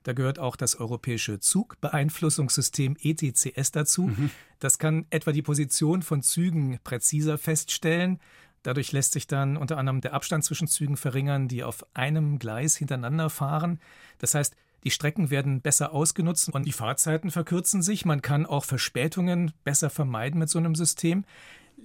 Da 0.04 0.14
gehört 0.14 0.40
auch 0.40 0.56
das 0.56 0.76
europäische 0.76 1.40
Zugbeeinflussungssystem 1.40 2.98
ETCS 3.02 3.72
dazu. 3.72 4.08
Mhm. 4.08 4.32
Das 4.60 4.78
kann 4.78 5.06
etwa 5.12 5.32
die 5.32 5.42
Position 5.42 6.02
von 6.02 6.22
Zügen 6.22 6.80
präziser 6.84 7.38
feststellen. 7.38 8.20
Dadurch 8.64 8.92
lässt 8.92 9.14
sich 9.14 9.28
dann 9.28 9.56
unter 9.56 9.78
anderem 9.78 10.02
der 10.02 10.14
Abstand 10.14 10.44
zwischen 10.44 10.68
Zügen 10.68 10.98
verringern, 10.98 11.48
die 11.48 11.64
auf 11.64 11.86
einem 11.94 12.40
Gleis 12.40 12.76
hintereinander 12.76 13.30
fahren. 13.30 13.80
Das 14.18 14.36
heißt, 14.36 14.56
die 14.84 14.92
Strecken 14.92 15.30
werden 15.30 15.62
besser 15.62 15.94
ausgenutzt 15.94 16.50
und 16.50 16.66
die 16.66 16.74
Fahrzeiten 16.74 17.32
verkürzen 17.32 17.82
sich. 17.82 18.04
Man 18.06 18.22
kann 18.22 18.46
auch 18.46 18.66
Verspätungen 18.66 19.54
besser 19.64 19.90
vermeiden 19.90 20.40
mit 20.40 20.50
so 20.50 20.60
einem 20.60 20.76
System. 20.76 21.24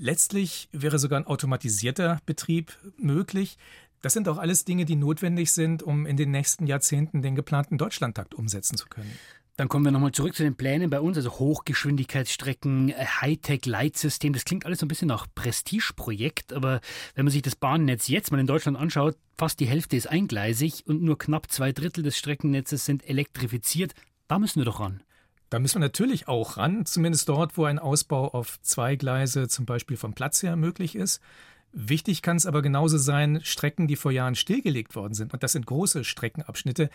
Letztlich 0.01 0.69
wäre 0.71 0.99
sogar 0.99 1.19
ein 1.19 1.27
automatisierter 1.27 2.21
Betrieb 2.25 2.79
möglich. 2.99 3.59
Das 4.01 4.13
sind 4.13 4.29
auch 4.29 4.39
alles 4.39 4.65
Dinge, 4.65 4.85
die 4.85 4.95
notwendig 4.95 5.51
sind, 5.51 5.83
um 5.83 6.07
in 6.07 6.17
den 6.17 6.31
nächsten 6.31 6.69
Jahrzehnten 6.69 7.21
den 7.21 7.35
geplanten 7.35 7.79
Deutschlandtakt 7.79 8.35
umsetzen 8.35 8.77
zu 8.77 8.87
können. 8.87 9.11
Dann 9.57 9.69
kommen 9.69 9.85
wir 9.85 9.91
nochmal 9.91 10.13
zurück 10.13 10.37
zu 10.37 10.45
den 10.45 10.55
Plänen 10.55 10.89
bei 10.89 11.01
uns, 11.01 11.17
also 11.17 11.33
Hochgeschwindigkeitsstrecken, 11.33 12.95
Hightech-Leitsystem. 12.97 14.33
Das 14.33 14.45
klingt 14.45 14.65
alles 14.65 14.79
so 14.79 14.87
ein 14.87 14.89
bisschen 14.89 15.09
nach 15.09 15.27
Prestigeprojekt, 15.35 16.53
aber 16.53 16.81
wenn 17.17 17.25
man 17.25 17.33
sich 17.33 17.43
das 17.43 17.57
Bahnnetz 17.57 18.07
jetzt 18.07 18.31
mal 18.31 18.39
in 18.39 18.47
Deutschland 18.47 18.79
anschaut, 18.79 19.17
fast 19.37 19.59
die 19.59 19.67
Hälfte 19.67 19.97
ist 19.97 20.07
eingleisig 20.07 20.87
und 20.87 21.03
nur 21.03 21.19
knapp 21.19 21.51
zwei 21.51 21.73
Drittel 21.73 22.05
des 22.05 22.17
Streckennetzes 22.17 22.85
sind 22.85 23.05
elektrifiziert. 23.09 23.95
Da 24.29 24.39
müssen 24.39 24.61
wir 24.61 24.65
doch 24.65 24.79
ran. 24.79 25.03
Da 25.51 25.59
müssen 25.59 25.77
wir 25.77 25.87
natürlich 25.87 26.29
auch 26.29 26.57
ran, 26.59 26.85
zumindest 26.85 27.29
dort, 27.29 27.57
wo 27.57 27.65
ein 27.65 27.79
Ausbau 27.79 28.29
auf 28.29 28.61
zwei 28.63 28.97
Gleise 28.97 29.49
zum 29.49 29.65
Beispiel 29.65 29.97
vom 29.97 30.13
Platz 30.13 30.43
her 30.43 30.57
möglich 30.57 30.95
ist. 30.95 31.21
Wichtig 31.73 32.23
kann 32.23 32.37
es 32.37 32.47
aber 32.47 32.63
genauso 32.63 32.99
sein, 32.99 33.41
Strecken, 33.43 33.87
die 33.87 33.97
vor 33.97 34.11
Jahren 34.11 34.35
stillgelegt 34.35 34.95
worden 34.95 35.15
sind, 35.15 35.33
und 35.33 35.43
das 35.43 35.53
sind 35.53 35.67
große 35.67 36.05
Streckenabschnitte, 36.05 36.91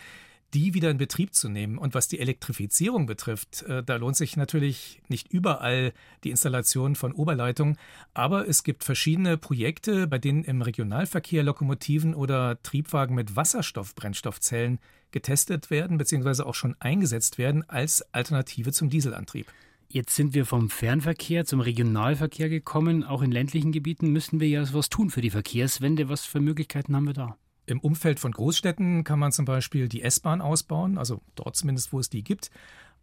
die 0.53 0.73
wieder 0.73 0.89
in 0.89 0.97
Betrieb 0.97 1.33
zu 1.33 1.49
nehmen. 1.49 1.77
Und 1.77 1.93
was 1.93 2.07
die 2.07 2.19
Elektrifizierung 2.19 3.05
betrifft, 3.05 3.63
äh, 3.63 3.83
da 3.83 3.95
lohnt 3.95 4.15
sich 4.15 4.37
natürlich 4.37 5.01
nicht 5.07 5.31
überall 5.31 5.93
die 6.23 6.29
Installation 6.29 6.95
von 6.95 7.13
Oberleitungen, 7.13 7.77
aber 8.13 8.47
es 8.47 8.63
gibt 8.63 8.83
verschiedene 8.83 9.37
Projekte, 9.37 10.07
bei 10.07 10.17
denen 10.17 10.43
im 10.43 10.61
Regionalverkehr 10.61 11.43
Lokomotiven 11.43 12.13
oder 12.15 12.61
Triebwagen 12.61 13.15
mit 13.15 13.35
Wasserstoffbrennstoffzellen 13.35 14.79
getestet 15.11 15.69
werden 15.69 15.97
bzw. 15.97 16.43
auch 16.43 16.55
schon 16.55 16.75
eingesetzt 16.79 17.37
werden 17.37 17.67
als 17.69 18.01
Alternative 18.13 18.71
zum 18.71 18.89
Dieselantrieb. 18.89 19.47
Jetzt 19.89 20.15
sind 20.15 20.33
wir 20.33 20.47
vom 20.47 20.71
Fernverkehr 20.71 21.45
zum 21.45 21.59
Regionalverkehr 21.59 22.49
gekommen. 22.49 23.03
Auch 23.03 23.21
in 23.21 23.31
ländlichen 23.31 23.71
Gebieten 23.71 24.11
müssen 24.11 24.39
wir 24.39 24.47
ja 24.47 24.65
was 24.73 24.89
tun 24.89 25.11
für 25.11 25.21
die 25.21 25.29
Verkehrswende. 25.29 26.09
Was 26.09 26.25
für 26.25 26.39
Möglichkeiten 26.39 26.95
haben 26.95 27.05
wir 27.05 27.13
da? 27.13 27.37
Im 27.65 27.79
Umfeld 27.79 28.19
von 28.19 28.31
Großstädten 28.31 29.03
kann 29.03 29.19
man 29.19 29.31
zum 29.31 29.45
Beispiel 29.45 29.87
die 29.87 30.01
S-Bahn 30.01 30.41
ausbauen, 30.41 30.97
also 30.97 31.21
dort 31.35 31.55
zumindest, 31.55 31.93
wo 31.93 31.99
es 31.99 32.09
die 32.09 32.23
gibt. 32.23 32.51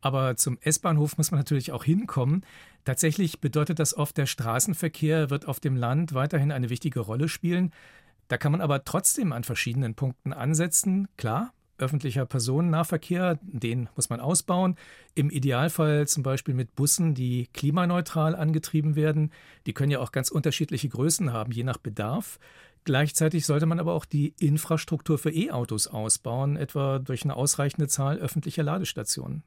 Aber 0.00 0.36
zum 0.36 0.58
S-Bahnhof 0.60 1.18
muss 1.18 1.30
man 1.30 1.40
natürlich 1.40 1.72
auch 1.72 1.84
hinkommen. 1.84 2.44
Tatsächlich 2.84 3.40
bedeutet 3.40 3.78
das 3.78 3.96
oft, 3.96 4.16
der 4.16 4.26
Straßenverkehr 4.26 5.30
wird 5.30 5.46
auf 5.46 5.60
dem 5.60 5.76
Land 5.76 6.14
weiterhin 6.14 6.52
eine 6.52 6.70
wichtige 6.70 7.00
Rolle 7.00 7.28
spielen. 7.28 7.72
Da 8.28 8.38
kann 8.38 8.52
man 8.52 8.60
aber 8.60 8.84
trotzdem 8.84 9.32
an 9.32 9.44
verschiedenen 9.44 9.94
Punkten 9.94 10.32
ansetzen. 10.32 11.08
Klar, 11.16 11.52
öffentlicher 11.78 12.26
Personennahverkehr, 12.26 13.38
den 13.42 13.88
muss 13.96 14.08
man 14.08 14.20
ausbauen. 14.20 14.76
Im 15.14 15.30
Idealfall 15.30 16.06
zum 16.06 16.22
Beispiel 16.22 16.54
mit 16.54 16.76
Bussen, 16.76 17.14
die 17.14 17.48
klimaneutral 17.52 18.36
angetrieben 18.36 18.96
werden. 18.96 19.32
Die 19.66 19.72
können 19.72 19.90
ja 19.90 19.98
auch 19.98 20.12
ganz 20.12 20.30
unterschiedliche 20.30 20.88
Größen 20.88 21.32
haben, 21.32 21.52
je 21.52 21.64
nach 21.64 21.78
Bedarf. 21.78 22.38
Gleichzeitig 22.84 23.46
sollte 23.46 23.66
man 23.66 23.78
aber 23.78 23.92
auch 23.92 24.04
die 24.04 24.34
Infrastruktur 24.38 25.18
für 25.18 25.30
E-Autos 25.30 25.86
ausbauen, 25.86 26.56
etwa 26.56 26.98
durch 26.98 27.24
eine 27.24 27.36
ausreichende 27.36 27.88
Zahl 27.88 28.18
öffentlicher 28.18 28.62
Ladestationen. 28.62 29.42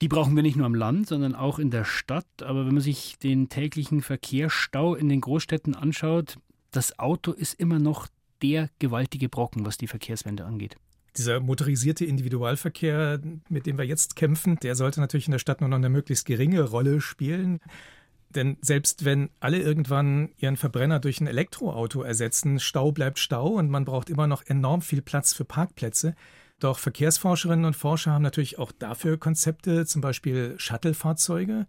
Die 0.00 0.08
brauchen 0.08 0.34
wir 0.34 0.42
nicht 0.42 0.56
nur 0.56 0.66
am 0.66 0.74
Land, 0.74 1.08
sondern 1.08 1.34
auch 1.34 1.58
in 1.58 1.70
der 1.70 1.84
Stadt. 1.84 2.42
Aber 2.42 2.66
wenn 2.66 2.74
man 2.74 2.82
sich 2.82 3.18
den 3.18 3.48
täglichen 3.50 4.00
Verkehrsstau 4.00 4.94
in 4.94 5.08
den 5.08 5.20
Großstädten 5.20 5.74
anschaut, 5.74 6.38
das 6.70 6.98
Auto 6.98 7.32
ist 7.32 7.58
immer 7.60 7.78
noch 7.78 8.08
der 8.42 8.70
gewaltige 8.78 9.28
Brocken, 9.28 9.66
was 9.66 9.76
die 9.76 9.88
Verkehrswende 9.88 10.46
angeht. 10.46 10.76
Dieser 11.16 11.40
motorisierte 11.40 12.04
Individualverkehr, 12.04 13.20
mit 13.48 13.66
dem 13.66 13.76
wir 13.76 13.84
jetzt 13.84 14.16
kämpfen, 14.16 14.56
der 14.62 14.74
sollte 14.74 15.00
natürlich 15.00 15.26
in 15.26 15.32
der 15.32 15.38
Stadt 15.38 15.60
nur 15.60 15.68
noch 15.68 15.76
eine 15.76 15.90
möglichst 15.90 16.24
geringe 16.24 16.62
Rolle 16.62 17.00
spielen. 17.00 17.60
Denn 18.34 18.56
selbst 18.60 19.04
wenn 19.04 19.30
alle 19.40 19.58
irgendwann 19.58 20.30
ihren 20.38 20.56
Verbrenner 20.56 21.00
durch 21.00 21.20
ein 21.20 21.26
Elektroauto 21.26 22.02
ersetzen, 22.02 22.60
Stau 22.60 22.92
bleibt 22.92 23.18
Stau 23.18 23.48
und 23.48 23.70
man 23.70 23.84
braucht 23.84 24.08
immer 24.08 24.26
noch 24.26 24.44
enorm 24.46 24.82
viel 24.82 25.02
Platz 25.02 25.32
für 25.32 25.44
Parkplätze. 25.44 26.14
Doch 26.60 26.78
Verkehrsforscherinnen 26.78 27.64
und 27.64 27.74
Forscher 27.74 28.12
haben 28.12 28.22
natürlich 28.22 28.58
auch 28.58 28.70
dafür 28.70 29.18
Konzepte, 29.18 29.86
zum 29.86 30.00
Beispiel 30.00 30.54
Shuttle-Fahrzeuge, 30.58 31.66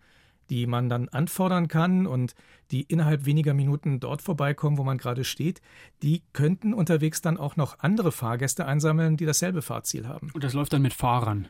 die 0.49 0.67
man 0.67 0.89
dann 0.89 1.09
anfordern 1.09 1.67
kann 1.67 2.05
und 2.05 2.35
die 2.71 2.83
innerhalb 2.83 3.25
weniger 3.25 3.53
Minuten 3.53 3.99
dort 3.99 4.21
vorbeikommen, 4.21 4.77
wo 4.77 4.83
man 4.83 4.97
gerade 4.97 5.23
steht, 5.23 5.61
die 6.03 6.23
könnten 6.33 6.73
unterwegs 6.73 7.21
dann 7.21 7.37
auch 7.37 7.55
noch 7.55 7.79
andere 7.79 8.11
Fahrgäste 8.11 8.65
einsammeln, 8.65 9.17
die 9.17 9.25
dasselbe 9.25 9.61
Fahrziel 9.61 10.07
haben. 10.07 10.29
Und 10.33 10.43
das 10.43 10.53
läuft 10.53 10.73
dann 10.73 10.81
mit 10.81 10.93
Fahrern. 10.93 11.47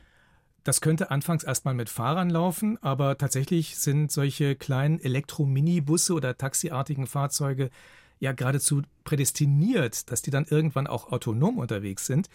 Das 0.64 0.80
könnte 0.80 1.10
anfangs 1.10 1.44
erstmal 1.44 1.74
mit 1.74 1.90
Fahrern 1.90 2.30
laufen, 2.30 2.78
aber 2.84 3.18
tatsächlich 3.18 3.78
sind 3.78 4.12
solche 4.12 4.56
kleinen 4.56 5.00
Elektro-Mini-Busse 5.00 6.14
oder 6.14 6.38
taxiartigen 6.38 7.08
Fahrzeuge 7.08 7.72
ja 8.20 8.32
geradezu 8.32 8.84
prädestiniert, 9.04 10.12
dass 10.12 10.22
die 10.22 10.30
dann 10.30 10.46
irgendwann 10.46 10.86
auch 10.86 11.12
autonom 11.12 11.58
unterwegs 11.58 12.06
sind. 12.06 12.30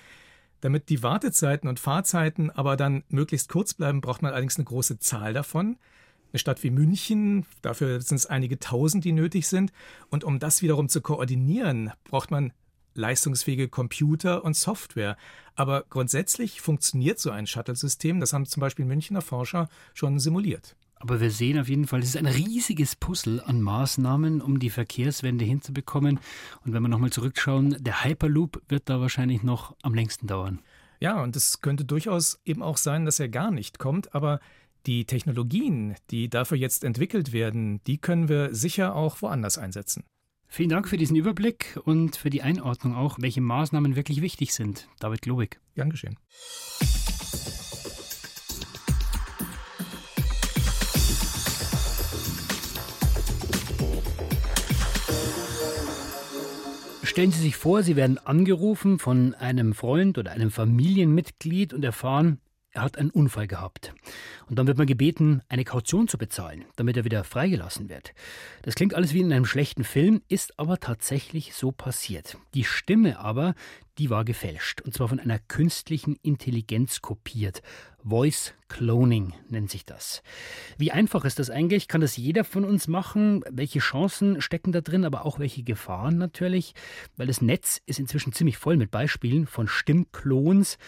Damit 0.61 0.88
die 0.88 1.04
Wartezeiten 1.04 1.68
und 1.68 1.78
Fahrzeiten 1.78 2.50
aber 2.50 2.76
dann 2.76 3.04
möglichst 3.09 3.49
kurz 3.49 3.75
bleiben, 3.75 4.00
braucht 4.00 4.23
man 4.23 4.33
allerdings 4.33 4.56
eine 4.56 4.64
große 4.64 4.99
Zahl 4.99 5.33
davon. 5.33 5.76
Eine 6.33 6.40
Stadt 6.40 6.64
wie 6.64 6.71
München, 6.71 7.47
dafür 7.62 8.00
sind 8.00 8.16
es 8.16 8.26
einige 8.26 8.59
tausend, 8.59 9.04
die 9.04 9.12
nötig 9.12 9.47
sind. 9.47 9.73
Und 10.11 10.25
um 10.25 10.40
das 10.40 10.62
wiederum 10.62 10.88
zu 10.88 11.00
koordinieren, 11.00 11.92
braucht 12.04 12.33
man 12.33 12.52
leistungsfähige 12.97 13.69
Computer 13.69 14.45
und 14.45 14.57
Software. 14.57 15.17
Aber 15.55 15.85
grundsätzlich 15.88 16.61
funktioniert 16.61 17.19
so 17.19 17.31
ein 17.31 17.47
Shuttle-System, 17.47 18.21
das 18.21 18.33
haben 18.33 18.47
zum 18.47 18.61
Beispiel 18.61 18.85
Münchner 18.85 19.23
Forscher 19.23 19.69
schon 19.95 20.19
simuliert. 20.19 20.76
Aber 20.99 21.21
wir 21.21 21.31
sehen 21.31 21.59
auf 21.59 21.69
jeden 21.69 21.87
Fall, 21.87 22.00
es 22.00 22.11
ist 22.11 22.17
ein 22.17 22.26
riesiges 22.26 22.97
Puzzle 22.97 23.41
an 23.41 23.61
Maßnahmen, 23.61 24.41
um 24.41 24.59
die 24.59 24.71
Verkehrswende 24.71 25.45
hinzubekommen. 25.45 26.19
Und 26.65 26.73
wenn 26.73 26.83
wir 26.83 26.88
nochmal 26.88 27.11
zurückschauen, 27.11 27.76
der 27.81 28.03
Hyperloop 28.05 28.62
wird 28.69 28.88
da 28.88 29.00
wahrscheinlich 29.00 29.43
noch 29.43 29.76
am 29.83 29.95
längsten 29.95 30.26
dauern. 30.26 30.61
Ja, 30.99 31.23
und 31.23 31.37
es 31.37 31.61
könnte 31.61 31.85
durchaus 31.85 32.41
eben 32.47 32.62
auch 32.62 32.79
sein, 32.79 33.05
dass 33.05 33.21
er 33.21 33.29
gar 33.29 33.50
nicht 33.50 33.79
kommt. 33.79 34.15
Aber 34.15 34.41
die 34.87 35.05
Technologien, 35.05 35.97
die 36.11 36.31
dafür 36.31 36.57
jetzt 36.57 36.83
entwickelt 36.83 37.33
werden, 37.33 37.83
die 37.87 37.99
können 37.99 38.29
wir 38.29 38.55
sicher 38.55 38.95
auch 38.95 39.21
woanders 39.21 39.59
einsetzen. 39.59 40.05
Vielen 40.49 40.71
Dank 40.71 40.88
für 40.88 40.97
diesen 40.97 41.17
Überblick 41.17 41.79
und 41.85 42.17
für 42.17 42.31
die 42.31 42.43
Einordnung 42.43 42.95
auch, 42.95 43.19
welche 43.21 43.41
Maßnahmen 43.41 43.97
wirklich 43.97 44.23
wichtig 44.23 44.55
sind. 44.55 44.88
David 45.00 45.23
Globig. 45.23 45.61
Gern 45.75 45.91
geschehen. 45.91 46.17
Stellen 57.03 57.33
Sie 57.33 57.41
sich 57.41 57.57
vor, 57.57 57.83
Sie 57.83 57.97
werden 57.97 58.19
angerufen 58.19 58.99
von 58.99 59.35
einem 59.35 59.73
Freund 59.73 60.19
oder 60.19 60.33
einem 60.33 60.50
Familienmitglied 60.50 61.73
und 61.73 61.83
erfahren, 61.83 62.41
er 62.76 62.83
hat 62.83 62.99
einen 62.99 63.11
Unfall 63.11 63.47
gehabt. 63.47 63.95
Und 64.49 64.59
dann 64.59 64.66
wird 64.66 64.78
man 64.78 64.87
gebeten, 64.87 65.40
eine 65.49 65.64
Kaution 65.64 66.09
zu 66.09 66.18
bezahlen, 66.18 66.64
damit 66.76 66.97
er 66.97 67.04
wieder 67.04 67.25
freigelassen 67.25 67.88
wird. 67.88 68.12
Das 68.62 68.75
klingt 68.75 68.95
alles 68.95 69.14
wie 69.14 69.21
in 69.21 69.33
einem 69.33 69.47
schlechten 69.47 69.83
Film, 69.83 70.23
ist 70.28 70.59
aber 70.59 70.78
tatsächlich 70.78 71.54
so 71.54 71.73
passiert. 71.73 72.37
Die 72.54 72.64
Stimme 72.64 73.18
aber, 73.18 73.54
die 73.99 74.11
war 74.11 74.25
gefälscht. 74.25 74.81
Und 74.83 74.95
zwar 74.95 75.09
von 75.09 75.21
einer 75.21 75.38
künstlichen 75.38 76.17
Intelligenz 76.23 77.00
kopiert. 77.00 77.62
Voice 78.05 78.55
Cloning 78.69 79.33
nennt 79.49 79.71
sich 79.71 79.85
das. 79.85 80.23
Wie 80.79 80.93
einfach 80.93 81.25
ist 81.25 81.38
das 81.38 81.50
eigentlich? 81.50 81.88
Kann 81.88 82.00
das 82.00 82.17
jeder 82.17 82.45
von 82.45 82.65
uns 82.65 82.88
machen? 82.88 83.43
Welche 83.50 83.81
Chancen 83.81 84.41
stecken 84.41 84.73
da 84.73 84.81
drin, 84.81 85.05
aber 85.05 85.25
auch 85.25 85.38
welche 85.38 85.62
Gefahren 85.62 86.19
natürlich? 86.19 86.75
Weil 87.17 87.26
das 87.26 87.41
Netz 87.41 87.81
ist 87.87 87.99
inzwischen 87.99 88.33
ziemlich 88.33 88.59
voll 88.59 88.76
mit 88.76 88.91
Beispielen 88.91 89.47
von 89.47 89.67
Stimmklons. 89.67 90.79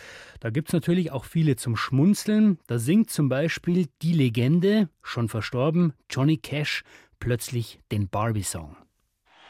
Da 0.40 0.50
gibt 0.50 0.68
es 0.68 0.72
natürlich 0.74 1.10
auch 1.10 1.24
viele 1.24 1.56
zum 1.56 1.76
Schmunzeln. 1.76 2.58
Da 2.66 2.78
singt 2.78 3.10
zum 3.10 3.28
Beispiel 3.28 3.86
die 4.02 4.12
Legende, 4.12 4.88
schon 5.02 5.28
verstorben, 5.28 5.94
Johnny 6.10 6.36
Cash, 6.36 6.84
plötzlich 7.18 7.80
den 7.90 8.08
Barbie-Song. 8.08 8.76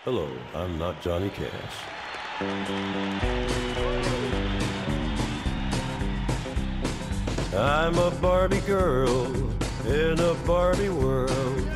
Hello, 0.04 0.28
I'm 0.54 0.78
not 0.78 0.94
Johnny 1.04 1.28
Cash. 1.28 2.07
I'm 2.40 2.46
a 7.98 8.12
Barbie 8.20 8.60
girl 8.60 9.26
in 9.84 10.20
a 10.20 10.34
Barbie 10.46 10.88
world. 10.88 11.68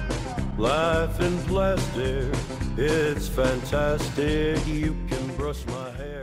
Life 0.57 1.21
in 1.21 1.37
plastic, 1.47 2.33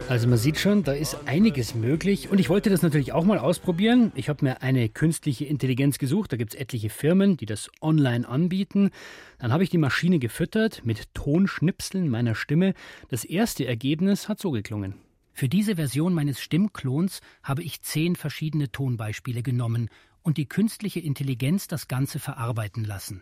Also 0.10 0.28
man 0.28 0.40
sieht 0.40 0.58
schon, 0.58 0.82
da 0.82 0.94
ist 0.94 1.16
einiges 1.28 1.76
möglich 1.76 2.32
und 2.32 2.40
ich 2.40 2.50
wollte 2.50 2.72
das 2.72 2.82
natürlich 2.82 3.14
auch 3.14 3.24
mal 3.24 3.38
ausprobieren. 3.38 4.12
Ich 4.16 4.30
habe 4.30 4.44
mir 4.44 4.64
eine 4.64 4.90
künstliche 4.90 5.46
Intelligenz 5.46 6.00
gesucht, 6.00 6.32
da 6.32 6.38
gibt 6.38 6.56
es 6.56 6.60
etliche 6.60 6.90
Firmen, 6.90 7.38
die 7.38 7.46
das 7.46 7.70
online 7.82 8.28
anbieten. 8.28 8.90
Dann 9.38 9.54
habe 9.54 9.64
ich 9.64 9.70
die 9.70 9.78
Maschine 9.78 10.18
gefüttert 10.18 10.82
mit 10.84 11.14
Tonschnipseln 11.14 12.10
meiner 12.10 12.34
Stimme. 12.34 12.74
Das 13.10 13.26
erste 13.26 13.68
Ergebnis 13.68 14.28
hat 14.28 14.40
so 14.40 14.50
geklungen. 14.50 14.96
Für 15.34 15.50
diese 15.50 15.76
Version 15.76 16.16
meines 16.16 16.42
Stimmklons 16.42 17.22
habe 17.44 17.62
ich 17.62 17.84
zehn 17.84 18.16
verschiedene 18.16 18.72
Tonbeispiele 18.72 19.44
genommen 19.44 19.90
und 20.24 20.38
die 20.38 20.48
künstliche 20.48 21.00
Intelligenz 21.00 21.68
das 21.68 21.88
Ganze 21.88 22.18
verarbeiten 22.18 22.86
lassen. 22.86 23.22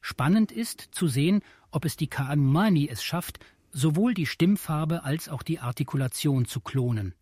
Spannend 0.00 0.52
ist 0.52 0.88
zu 0.92 1.08
sehen, 1.08 1.42
ob 1.70 1.84
es 1.84 1.96
die 1.96 2.08
Kaanmani 2.08 2.88
es 2.90 3.02
schafft, 3.02 3.38
sowohl 3.70 4.14
die 4.14 4.26
Stimmfarbe 4.26 5.04
als 5.04 5.28
auch 5.28 5.42
die 5.42 5.58
Artikulation 5.58 6.46
zu 6.46 6.60
klonen. 6.60 7.14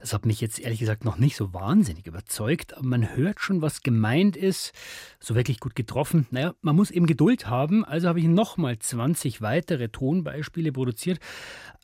Das 0.00 0.12
hat 0.12 0.26
mich 0.26 0.40
jetzt 0.40 0.58
ehrlich 0.58 0.80
gesagt 0.80 1.04
noch 1.04 1.18
nicht 1.18 1.36
so 1.36 1.52
wahnsinnig 1.52 2.06
überzeugt, 2.06 2.74
aber 2.74 2.86
man 2.86 3.14
hört 3.14 3.40
schon, 3.40 3.62
was 3.62 3.82
gemeint 3.82 4.36
ist. 4.36 4.72
So 5.20 5.34
wirklich 5.34 5.60
gut 5.60 5.74
getroffen. 5.74 6.26
Naja, 6.30 6.54
man 6.62 6.76
muss 6.76 6.90
eben 6.90 7.06
Geduld 7.06 7.46
haben, 7.48 7.84
also 7.84 8.08
habe 8.08 8.20
ich 8.20 8.26
nochmal 8.26 8.78
20 8.78 9.42
weitere 9.42 9.88
Tonbeispiele 9.88 10.72
produziert 10.72 11.20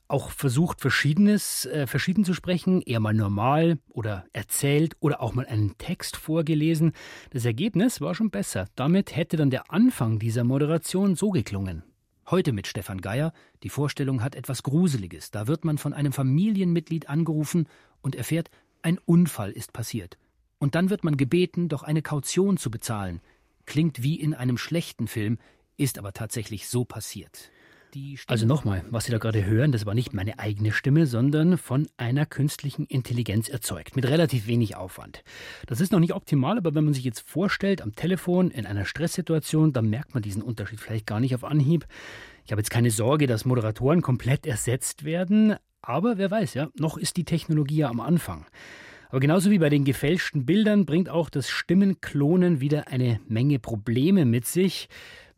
auch 0.09 0.31
versucht, 0.31 0.81
verschiedenes, 0.81 1.67
äh, 1.67 1.87
verschieden 1.87 2.25
zu 2.25 2.33
sprechen, 2.33 2.81
eher 2.81 2.99
mal 2.99 3.15
normal 3.15 3.79
oder 3.89 4.25
erzählt 4.33 4.97
oder 5.01 5.23
auch 5.23 5.35
mal 5.35 5.47
einen 5.47 5.77
Text 5.77 6.17
vorgelesen. 6.17 6.93
Das 7.31 7.45
Ergebnis 7.45 8.01
war 8.01 8.15
schon 8.15 8.31
besser. 8.31 8.67
Damit 8.75 9.15
hätte 9.15 9.37
dann 9.37 9.51
der 9.51 9.71
Anfang 9.71 10.19
dieser 10.19 10.45
Moderation 10.45 11.15
so 11.15 11.31
geklungen. 11.31 11.83
Heute 12.31 12.53
mit 12.53 12.67
Stefan 12.67 13.01
Geier. 13.01 13.33
Die 13.63 13.69
Vorstellung 13.69 14.23
hat 14.23 14.35
etwas 14.35 14.63
Gruseliges. 14.63 15.31
Da 15.31 15.47
wird 15.47 15.65
man 15.65 15.79
von 15.79 15.93
einem 15.93 16.13
Familienmitglied 16.13 17.09
angerufen 17.09 17.69
und 18.01 18.17
erfährt, 18.17 18.51
ein 18.83 18.99
Unfall 18.99 19.51
ist 19.51 19.73
passiert. 19.73 20.19
Und 20.59 20.75
dann 20.75 20.91
wird 20.91 21.05
man 21.05 21.17
gebeten, 21.17 21.69
doch 21.69 21.83
eine 21.83 22.03
Kaution 22.03 22.57
zu 22.57 22.71
bezahlen. 22.71 23.21
Klingt 23.67 24.03
wie 24.03 24.19
in 24.19 24.35
einem 24.35 24.59
schlechten 24.59 25.07
Film, 25.07 25.39
ist 25.77 25.99
aber 25.99 26.13
tatsächlich 26.13 26.69
so 26.69 26.85
passiert. 26.85 27.51
Also 28.27 28.47
nochmal, 28.47 28.85
was 28.91 29.05
Sie 29.05 29.13
da 29.13 29.19
gerade 29.19 29.45
hören, 29.45 29.73
das 29.73 29.87
war 29.87 29.95
nicht 29.95 30.13
meine 30.13 30.39
eigene 30.39 30.73
Stimme, 30.73 31.07
sondern 31.07 31.59
von 31.59 31.89
einer 31.97 32.27
künstlichen 32.27 32.85
Intelligenz 32.87 33.49
erzeugt, 33.49 33.97
mit 33.97 34.07
relativ 34.07 34.47
wenig 34.47 34.77
Aufwand. 34.77 35.23
Das 35.67 35.81
ist 35.81 35.93
noch 35.93 36.01
nicht 36.01 36.15
optimal, 36.15 36.59
aber 36.59 36.75
wenn 36.75 36.85
man 36.85 36.95
sich 36.95 37.05
jetzt 37.05 37.29
vorstellt, 37.29 37.81
am 37.81 37.95
Telefon 37.95 38.51
in 38.51 38.67
einer 38.67 38.85
Stresssituation, 38.85 39.73
dann 39.73 39.89
merkt 39.89 40.15
man 40.15 40.23
diesen 40.23 40.43
Unterschied 40.43 40.81
vielleicht 40.81 41.07
gar 41.07 41.21
nicht 41.21 41.35
auf 41.35 41.45
Anhieb. 41.45 41.87
Ich 42.45 42.53
habe 42.53 42.61
jetzt 42.61 42.71
keine 42.71 42.91
Sorge, 42.91 43.27
dass 43.27 43.45
Moderatoren 43.45 44.03
komplett 44.03 44.47
ersetzt 44.47 45.05
werden, 45.05 45.57
aber 45.81 46.19
wer 46.19 46.31
weiß, 46.31 46.55
ja, 46.55 46.69
noch 46.79 46.99
ist 46.99 47.17
die 47.17 47.25
Technologie 47.25 47.79
ja 47.79 47.89
am 47.89 48.01
Anfang. 48.01 48.47
Aber 49.11 49.21
genauso 49.21 49.51
wie 49.51 49.59
bei 49.59 49.71
den 49.71 49.85
gefälschten 49.85 50.45
Bildern 50.45 50.85
bringt 50.85 51.09
auch 51.09 51.31
das 51.31 51.49
Stimmenklonen 51.49 52.61
wieder 52.61 52.89
eine 52.89 53.21
Menge 53.27 53.59
Probleme 53.59 54.27
mit 54.27 54.47
sich. 54.47 54.89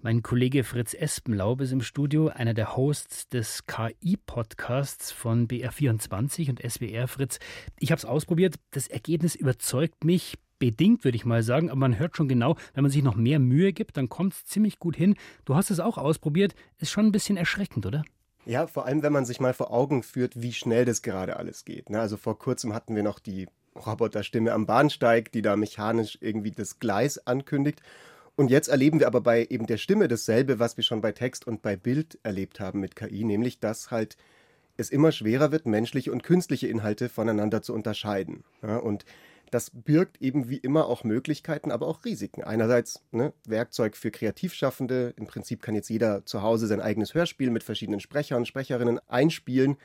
Mein 0.03 0.23
Kollege 0.23 0.65
Fritz 0.65 0.95
Espenlaub 0.95 1.61
ist 1.61 1.73
im 1.73 1.83
Studio, 1.83 2.29
einer 2.29 2.55
der 2.55 2.75
Hosts 2.75 3.29
des 3.29 3.67
KI-Podcasts 3.67 5.13
von 5.13 5.47
BR24 5.47 6.49
und 6.49 6.63
SWR. 6.63 7.07
Fritz, 7.07 7.39
ich 7.79 7.91
habe 7.91 7.99
es 7.99 8.07
ausprobiert. 8.07 8.55
Das 8.71 8.89
Ergebnis 8.89 9.35
überzeugt 9.35 10.05
mich 10.05 10.39
bedingt, 10.59 11.05
würde 11.05 11.17
ich 11.17 11.27
mal 11.27 11.43
sagen. 11.43 11.69
Aber 11.69 11.81
man 11.81 11.99
hört 11.99 12.17
schon 12.17 12.29
genau, 12.29 12.57
wenn 12.73 12.83
man 12.83 12.91
sich 12.91 13.03
noch 13.03 13.15
mehr 13.15 13.39
Mühe 13.39 13.75
gibt, 13.75 13.99
dann 13.99 14.09
kommt 14.09 14.33
es 14.33 14.47
ziemlich 14.47 14.79
gut 14.79 14.97
hin. 14.97 15.17
Du 15.45 15.55
hast 15.55 15.71
es 15.71 15.81
auch 15.81 15.99
ausprobiert. 15.99 16.55
Ist 16.79 16.91
schon 16.91 17.05
ein 17.05 17.13
bisschen 17.13 17.37
erschreckend, 17.37 17.85
oder? 17.85 18.03
Ja, 18.47 18.67
vor 18.67 18.87
allem, 18.87 19.03
wenn 19.03 19.13
man 19.13 19.27
sich 19.27 19.39
mal 19.39 19.53
vor 19.53 19.71
Augen 19.71 20.03
führt, 20.03 20.41
wie 20.41 20.55
schnell 20.55 20.87
das 20.87 21.03
gerade 21.03 21.37
alles 21.37 21.67
geht. 21.67 21.91
Ne? 21.91 22.01
Also 22.01 22.17
vor 22.17 22.39
kurzem 22.39 22.73
hatten 22.73 22.97
wir 22.97 23.03
noch 23.03 23.19
die 23.19 23.49
Roboterstimme 23.77 24.53
am 24.53 24.65
Bahnsteig, 24.65 25.31
die 25.33 25.43
da 25.43 25.57
mechanisch 25.57 26.17
irgendwie 26.23 26.53
das 26.53 26.79
Gleis 26.79 27.19
ankündigt. 27.27 27.83
Und 28.41 28.51
jetzt 28.51 28.69
erleben 28.69 29.01
wir 29.01 29.07
aber 29.07 29.21
bei 29.21 29.47
eben 29.51 29.67
der 29.67 29.77
Stimme 29.77 30.09
dasselbe, 30.09 30.59
was 30.59 30.79
wir 30.79 30.83
schon 30.83 31.03
bei 31.03 31.13
Text 31.13 31.47
und 31.47 31.61
bei 31.61 31.77
Bild 31.77 32.19
erlebt 32.23 32.59
haben 32.59 32.81
mit 32.81 32.97
KI, 32.97 33.23
nämlich 33.23 33.61
dass 33.61 33.91
halt 33.91 34.17
es 34.79 34.89
immer 34.89 35.13
schwerer 35.13 35.53
wird, 35.53 35.67
menschliche 35.67 36.11
und 36.11 36.23
künstliche 36.23 36.67
Inhalte 36.67 37.11
voneinander 37.11 37.61
zu 37.61 37.75
unterscheiden. 37.75 38.45
Ja, 38.63 38.79
und 38.79 39.05
das 39.51 39.71
birgt 39.75 40.23
eben 40.23 40.49
wie 40.49 40.57
immer 40.57 40.87
auch 40.87 41.05
Möglichkeiten, 41.05 41.71
aber 41.71 41.87
auch 41.87 42.07
Risiken. 42.07 42.43
Einerseits 42.43 43.03
ne, 43.11 43.35
Werkzeug 43.45 43.95
für 43.95 44.11
Kreativschaffende. 44.11 45.13
Im 45.19 45.27
Prinzip 45.27 45.61
kann 45.61 45.75
jetzt 45.75 45.91
jeder 45.91 46.25
zu 46.25 46.41
Hause 46.41 46.67
sein 46.67 46.81
eigenes 46.81 47.13
Hörspiel 47.13 47.51
mit 47.51 47.63
verschiedenen 47.63 48.01
Sprechern, 48.01 48.47
Sprecherinnen 48.47 49.01
einspielen. 49.07 49.77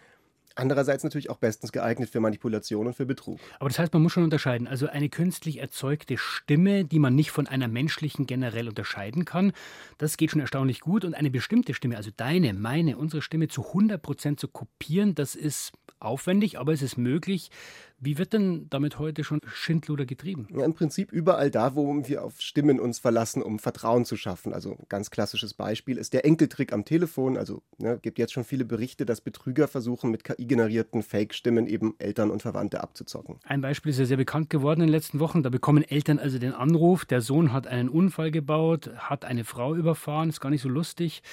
Andererseits 0.56 1.04
natürlich 1.04 1.30
auch 1.30 1.38
bestens 1.38 1.74
geeignet 1.74 2.10
für 2.10 2.22
Manipulation 2.22 2.88
und 2.88 2.94
für 2.94 3.06
Betrug. 3.06 3.40
Aber 3.60 3.70
das 3.70 3.78
heißt, 3.78 3.92
man 3.92 4.02
muss 4.02 4.14
schon 4.14 4.24
unterscheiden. 4.24 4.68
Also 4.68 4.88
eine 4.88 5.10
künstlich 5.10 5.60
erzeugte 5.60 6.18
Stimme, 6.18 6.86
die 6.86 7.00
man 7.00 7.14
nicht 7.14 7.32
von 7.32 7.48
einer 7.48 7.68
menschlichen 7.68 8.26
generell 8.26 8.70
unterscheiden 8.70 9.26
kann, 9.26 9.52
das 9.98 10.16
geht 10.16 10.32
schon 10.32 10.40
erstaunlich 10.40 10.80
gut. 10.80 11.04
Und 11.04 11.14
eine 11.14 11.30
bestimmte 11.30 11.74
Stimme, 11.74 11.98
also 11.98 12.10
deine, 12.16 12.54
meine, 12.54 12.98
unsere 12.98 13.22
Stimme 13.22 13.50
zu 13.50 13.68
100 13.68 14.02
Prozent 14.02 14.40
zu 14.40 14.48
kopieren, 14.48 15.14
das 15.14 15.36
ist 15.36 15.74
aufwendig, 16.00 16.58
aber 16.58 16.72
es 16.72 16.82
ist 16.82 16.98
möglich. 16.98 17.52
Wie 17.98 18.18
wird 18.18 18.34
denn 18.34 18.68
damit 18.70 19.00
heute 19.00 19.24
schon 19.24 19.40
Schindluder 19.48 20.06
getrieben? 20.06 20.48
Ja, 20.52 20.66
Im 20.66 20.74
Prinzip 20.74 21.14
überall 21.14 21.50
da, 21.50 21.76
wo 21.76 21.96
wir 22.08 22.24
auf 22.24 22.42
Stimmen 22.42 22.80
uns 22.80 23.00
verlassen, 23.00 23.42
um 23.42 23.58
Vertrauen 23.58 24.04
zu 24.04 24.18
schaffen. 24.18 24.54
Also 24.54 24.72
ein 24.72 24.86
ganz 24.90 25.12
klassisches 25.12 25.54
Beispiel 25.54 25.98
ist 25.98 26.14
der 26.14 26.26
Enkeltrick 26.26 26.74
am 26.74 26.84
Telefon. 26.84 27.38
Also 27.38 27.64
ne, 27.78 27.98
gibt 28.02 28.20
jetzt 28.20 28.34
schon 28.34 28.44
viele 28.44 28.66
Berichte, 28.66 29.06
dass 29.06 29.22
Betrüger 29.22 29.70
versuchen, 29.70 30.12
mit 30.12 30.26
KI-generierten 30.26 31.04
Fake-Stimmen 31.04 31.68
eben 31.68 31.96
Eltern 31.98 32.32
und 32.32 32.42
Verwandte 32.42 32.82
abzuzocken. 32.82 33.40
Ein 33.46 33.62
Beispiel 33.62 33.92
ist 33.92 34.00
ja 34.00 34.06
sehr 34.06 34.18
bekannt 34.18 34.50
geworden 34.50 34.82
in 34.82 34.88
den 34.88 34.94
letzten 34.94 35.20
Wochen. 35.20 35.42
Da 35.42 35.50
bekommen 35.50 35.84
Eltern 35.84 36.20
also 36.20 36.38
den 36.38 36.54
Anruf, 36.54 37.06
der 37.06 37.22
Sohn 37.22 37.54
hat 37.54 37.66
einen 37.66 37.88
Unfall 37.88 38.30
gebaut, 38.30 38.92
hat 38.98 39.24
eine 39.24 39.46
Frau 39.46 39.74
überfahren, 39.74 40.30
ist 40.30 40.42
gar 40.42 40.50
nicht 40.50 40.62
so 40.62 40.70
lustig. 40.70 41.24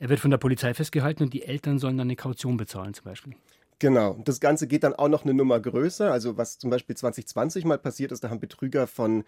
Er 0.00 0.08
wird 0.08 0.18
von 0.18 0.32
der 0.32 0.38
Polizei 0.38 0.74
festgehalten 0.74 1.22
und 1.22 1.32
die 1.32 1.44
Eltern 1.44 1.78
sollen 1.78 1.96
dann 1.96 2.08
eine 2.08 2.16
Kaution 2.16 2.56
bezahlen 2.56 2.92
zum 2.92 3.04
Beispiel. 3.04 3.34
Genau. 3.78 4.18
Das 4.24 4.40
Ganze 4.40 4.66
geht 4.66 4.82
dann 4.82 4.94
auch 4.94 5.08
noch 5.08 5.24
eine 5.24 5.34
Nummer 5.34 5.60
größer. 5.60 6.10
Also 6.10 6.36
was 6.36 6.58
zum 6.58 6.70
Beispiel 6.70 6.96
2020 6.96 7.64
mal 7.64 7.78
passiert 7.78 8.12
ist, 8.12 8.24
da 8.24 8.30
haben 8.30 8.40
Betrüger 8.40 8.86
von 8.86 9.24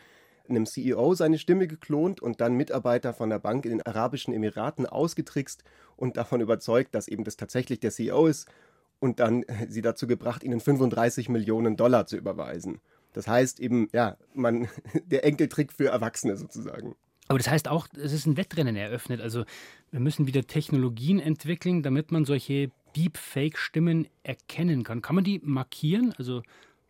einem 0.49 0.67
CEO 0.67 1.15
seine 1.15 1.39
Stimme 1.39 1.69
geklont 1.69 2.21
und 2.21 2.41
dann 2.41 2.57
Mitarbeiter 2.57 3.13
von 3.15 3.31
der 3.31 3.39
Bank 3.39 3.65
in 3.65 3.71
den 3.71 3.83
Arabischen 3.83 4.35
Emiraten 4.35 4.87
ausgetrickst 4.87 5.63
und 5.97 6.17
davon 6.17 6.41
überzeugt, 6.41 6.95
dass 6.95 7.07
eben 7.07 7.25
das 7.25 7.37
tatsächlich 7.37 7.79
der 7.79 7.93
CEO 7.93 8.27
ist 8.27 8.49
und 8.99 9.21
dann 9.21 9.45
sie 9.69 9.83
dazu 9.83 10.07
gebracht, 10.07 10.43
ihnen 10.43 10.61
35 10.61 11.29
Millionen 11.29 11.77
Dollar 11.77 12.07
zu 12.07 12.17
überweisen. 12.17 12.81
Das 13.13 13.29
heißt 13.29 13.61
eben, 13.61 13.89
ja, 13.93 14.17
man, 14.35 14.69
der 15.05 15.25
Enkeltrick 15.25 15.73
für 15.73 15.89
Erwachsene 15.89 16.37
sozusagen. 16.37 16.95
Aber 17.29 17.39
das 17.39 17.49
heißt 17.49 17.69
auch, 17.69 17.87
es 17.93 18.13
ist 18.13 18.27
ein 18.27 18.37
Wettrennen 18.37 18.75
eröffnet. 18.75 19.21
Also 19.21 19.45
wir 19.93 20.01
müssen 20.01 20.27
wieder 20.27 20.49
Technologien 20.49 21.21
entwickeln, 21.21 21.85
damit 21.85 22.11
man 22.11 22.25
solche 22.25 22.73
Deepfake-Stimmen 22.97 24.09
erkennen 24.23 24.85
kann. 24.85 25.03
Kann 25.03 25.15
man 25.15 25.25
die 25.25 25.41
markieren, 25.43 26.15
also 26.19 26.43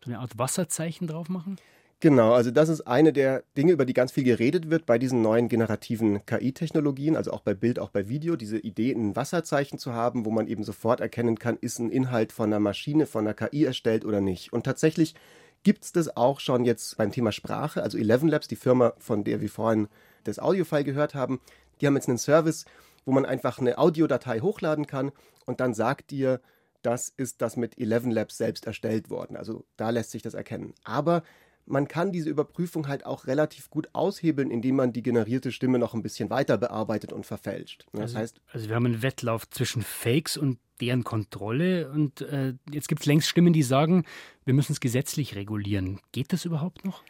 so 0.04 0.10
eine 0.10 0.18
Art 0.18 0.38
Wasserzeichen 0.38 1.06
drauf 1.06 1.28
machen? 1.28 1.56
Genau, 2.02 2.32
also 2.32 2.50
das 2.50 2.70
ist 2.70 2.86
eine 2.86 3.12
der 3.12 3.44
Dinge, 3.58 3.72
über 3.72 3.84
die 3.84 3.92
ganz 3.92 4.10
viel 4.10 4.24
geredet 4.24 4.70
wird 4.70 4.86
bei 4.86 4.98
diesen 4.98 5.20
neuen 5.20 5.48
generativen 5.48 6.24
KI-Technologien, 6.24 7.14
also 7.14 7.30
auch 7.30 7.42
bei 7.42 7.52
Bild, 7.52 7.78
auch 7.78 7.90
bei 7.90 8.08
Video, 8.08 8.36
diese 8.36 8.56
Idee, 8.56 8.92
ein 8.92 9.16
Wasserzeichen 9.16 9.78
zu 9.78 9.92
haben, 9.92 10.24
wo 10.24 10.30
man 10.30 10.46
eben 10.46 10.64
sofort 10.64 11.00
erkennen 11.00 11.38
kann, 11.38 11.58
ist 11.60 11.78
ein 11.78 11.90
Inhalt 11.90 12.32
von 12.32 12.46
einer 12.46 12.58
Maschine, 12.58 13.04
von 13.04 13.26
einer 13.26 13.34
KI 13.34 13.64
erstellt 13.64 14.06
oder 14.06 14.22
nicht. 14.22 14.50
Und 14.54 14.64
tatsächlich 14.64 15.14
gibt 15.62 15.84
es 15.84 15.92
das 15.92 16.16
auch 16.16 16.40
schon 16.40 16.64
jetzt 16.64 16.96
beim 16.96 17.12
Thema 17.12 17.32
Sprache, 17.32 17.82
also 17.82 17.98
Eleven 17.98 18.30
Labs, 18.30 18.48
die 18.48 18.56
Firma, 18.56 18.94
von 18.96 19.22
der 19.22 19.42
wir 19.42 19.50
vorhin 19.50 19.88
das 20.24 20.38
Audiofile 20.38 20.84
gehört 20.84 21.14
haben, 21.14 21.38
die 21.82 21.86
haben 21.86 21.96
jetzt 21.96 22.08
einen 22.08 22.16
Service, 22.16 22.64
wo 23.04 23.12
man 23.12 23.26
einfach 23.26 23.58
eine 23.58 23.76
Audiodatei 23.76 24.40
hochladen 24.40 24.86
kann 24.86 25.12
und 25.50 25.60
dann 25.60 25.74
sagt 25.74 26.12
dir, 26.12 26.40
das 26.82 27.08
ist 27.08 27.42
das 27.42 27.56
mit 27.56 27.76
Eleven 27.76 28.12
Labs 28.12 28.38
selbst 28.38 28.66
erstellt 28.66 29.10
worden. 29.10 29.36
Also 29.36 29.66
da 29.76 29.90
lässt 29.90 30.12
sich 30.12 30.22
das 30.22 30.34
erkennen. 30.34 30.74
Aber 30.84 31.24
man 31.66 31.88
kann 31.88 32.12
diese 32.12 32.30
Überprüfung 32.30 32.86
halt 32.86 33.04
auch 33.04 33.26
relativ 33.26 33.68
gut 33.68 33.88
aushebeln, 33.92 34.50
indem 34.50 34.76
man 34.76 34.92
die 34.92 35.02
generierte 35.02 35.50
Stimme 35.50 35.80
noch 35.80 35.92
ein 35.92 36.02
bisschen 36.02 36.30
weiter 36.30 36.56
bearbeitet 36.56 37.12
und 37.12 37.26
verfälscht. 37.26 37.86
Das 37.92 38.02
also, 38.02 38.18
heißt, 38.18 38.40
also 38.52 38.68
wir 38.68 38.76
haben 38.76 38.86
einen 38.86 39.02
Wettlauf 39.02 39.50
zwischen 39.50 39.82
Fakes 39.82 40.36
und 40.36 40.58
deren 40.80 41.02
Kontrolle 41.02 41.90
und 41.90 42.22
äh, 42.22 42.54
jetzt 42.72 42.88
gibt 42.88 43.02
es 43.02 43.06
längst 43.06 43.28
Stimmen, 43.28 43.52
die 43.52 43.64
sagen, 43.64 44.04
wir 44.44 44.54
müssen 44.54 44.72
es 44.72 44.80
gesetzlich 44.80 45.34
regulieren. 45.34 46.00
Geht 46.12 46.32
das 46.32 46.44
überhaupt 46.44 46.84
noch? 46.84 47.02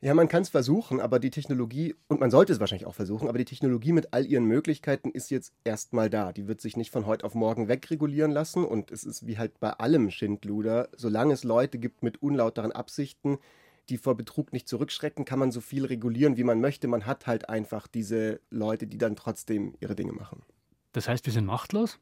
Ja, 0.00 0.14
man 0.14 0.28
kann 0.28 0.42
es 0.42 0.48
versuchen, 0.48 1.00
aber 1.00 1.18
die 1.18 1.30
Technologie, 1.30 1.96
und 2.06 2.20
man 2.20 2.30
sollte 2.30 2.52
es 2.52 2.60
wahrscheinlich 2.60 2.86
auch 2.86 2.94
versuchen, 2.94 3.28
aber 3.28 3.38
die 3.38 3.44
Technologie 3.44 3.90
mit 3.90 4.12
all 4.12 4.26
ihren 4.26 4.44
Möglichkeiten 4.44 5.10
ist 5.10 5.30
jetzt 5.32 5.52
erstmal 5.64 6.08
da. 6.08 6.32
Die 6.32 6.46
wird 6.46 6.60
sich 6.60 6.76
nicht 6.76 6.92
von 6.92 7.04
heute 7.04 7.24
auf 7.24 7.34
morgen 7.34 7.66
wegregulieren 7.66 8.30
lassen 8.30 8.64
und 8.64 8.92
es 8.92 9.02
ist 9.02 9.26
wie 9.26 9.38
halt 9.38 9.58
bei 9.58 9.70
allem 9.70 10.12
Schindluder, 10.12 10.88
solange 10.96 11.34
es 11.34 11.42
Leute 11.42 11.78
gibt 11.78 12.04
mit 12.04 12.22
unlauteren 12.22 12.70
Absichten, 12.70 13.38
die 13.88 13.98
vor 13.98 14.16
Betrug 14.16 14.52
nicht 14.52 14.68
zurückschrecken, 14.68 15.24
kann 15.24 15.40
man 15.40 15.50
so 15.50 15.60
viel 15.60 15.84
regulieren, 15.84 16.36
wie 16.36 16.44
man 16.44 16.60
möchte. 16.60 16.86
Man 16.86 17.04
hat 17.04 17.26
halt 17.26 17.48
einfach 17.48 17.88
diese 17.88 18.40
Leute, 18.50 18.86
die 18.86 18.98
dann 18.98 19.16
trotzdem 19.16 19.74
ihre 19.80 19.96
Dinge 19.96 20.12
machen. 20.12 20.42
Das 20.92 21.08
heißt, 21.08 21.26
wir 21.26 21.32
sind 21.32 21.46
machtlos? 21.46 21.98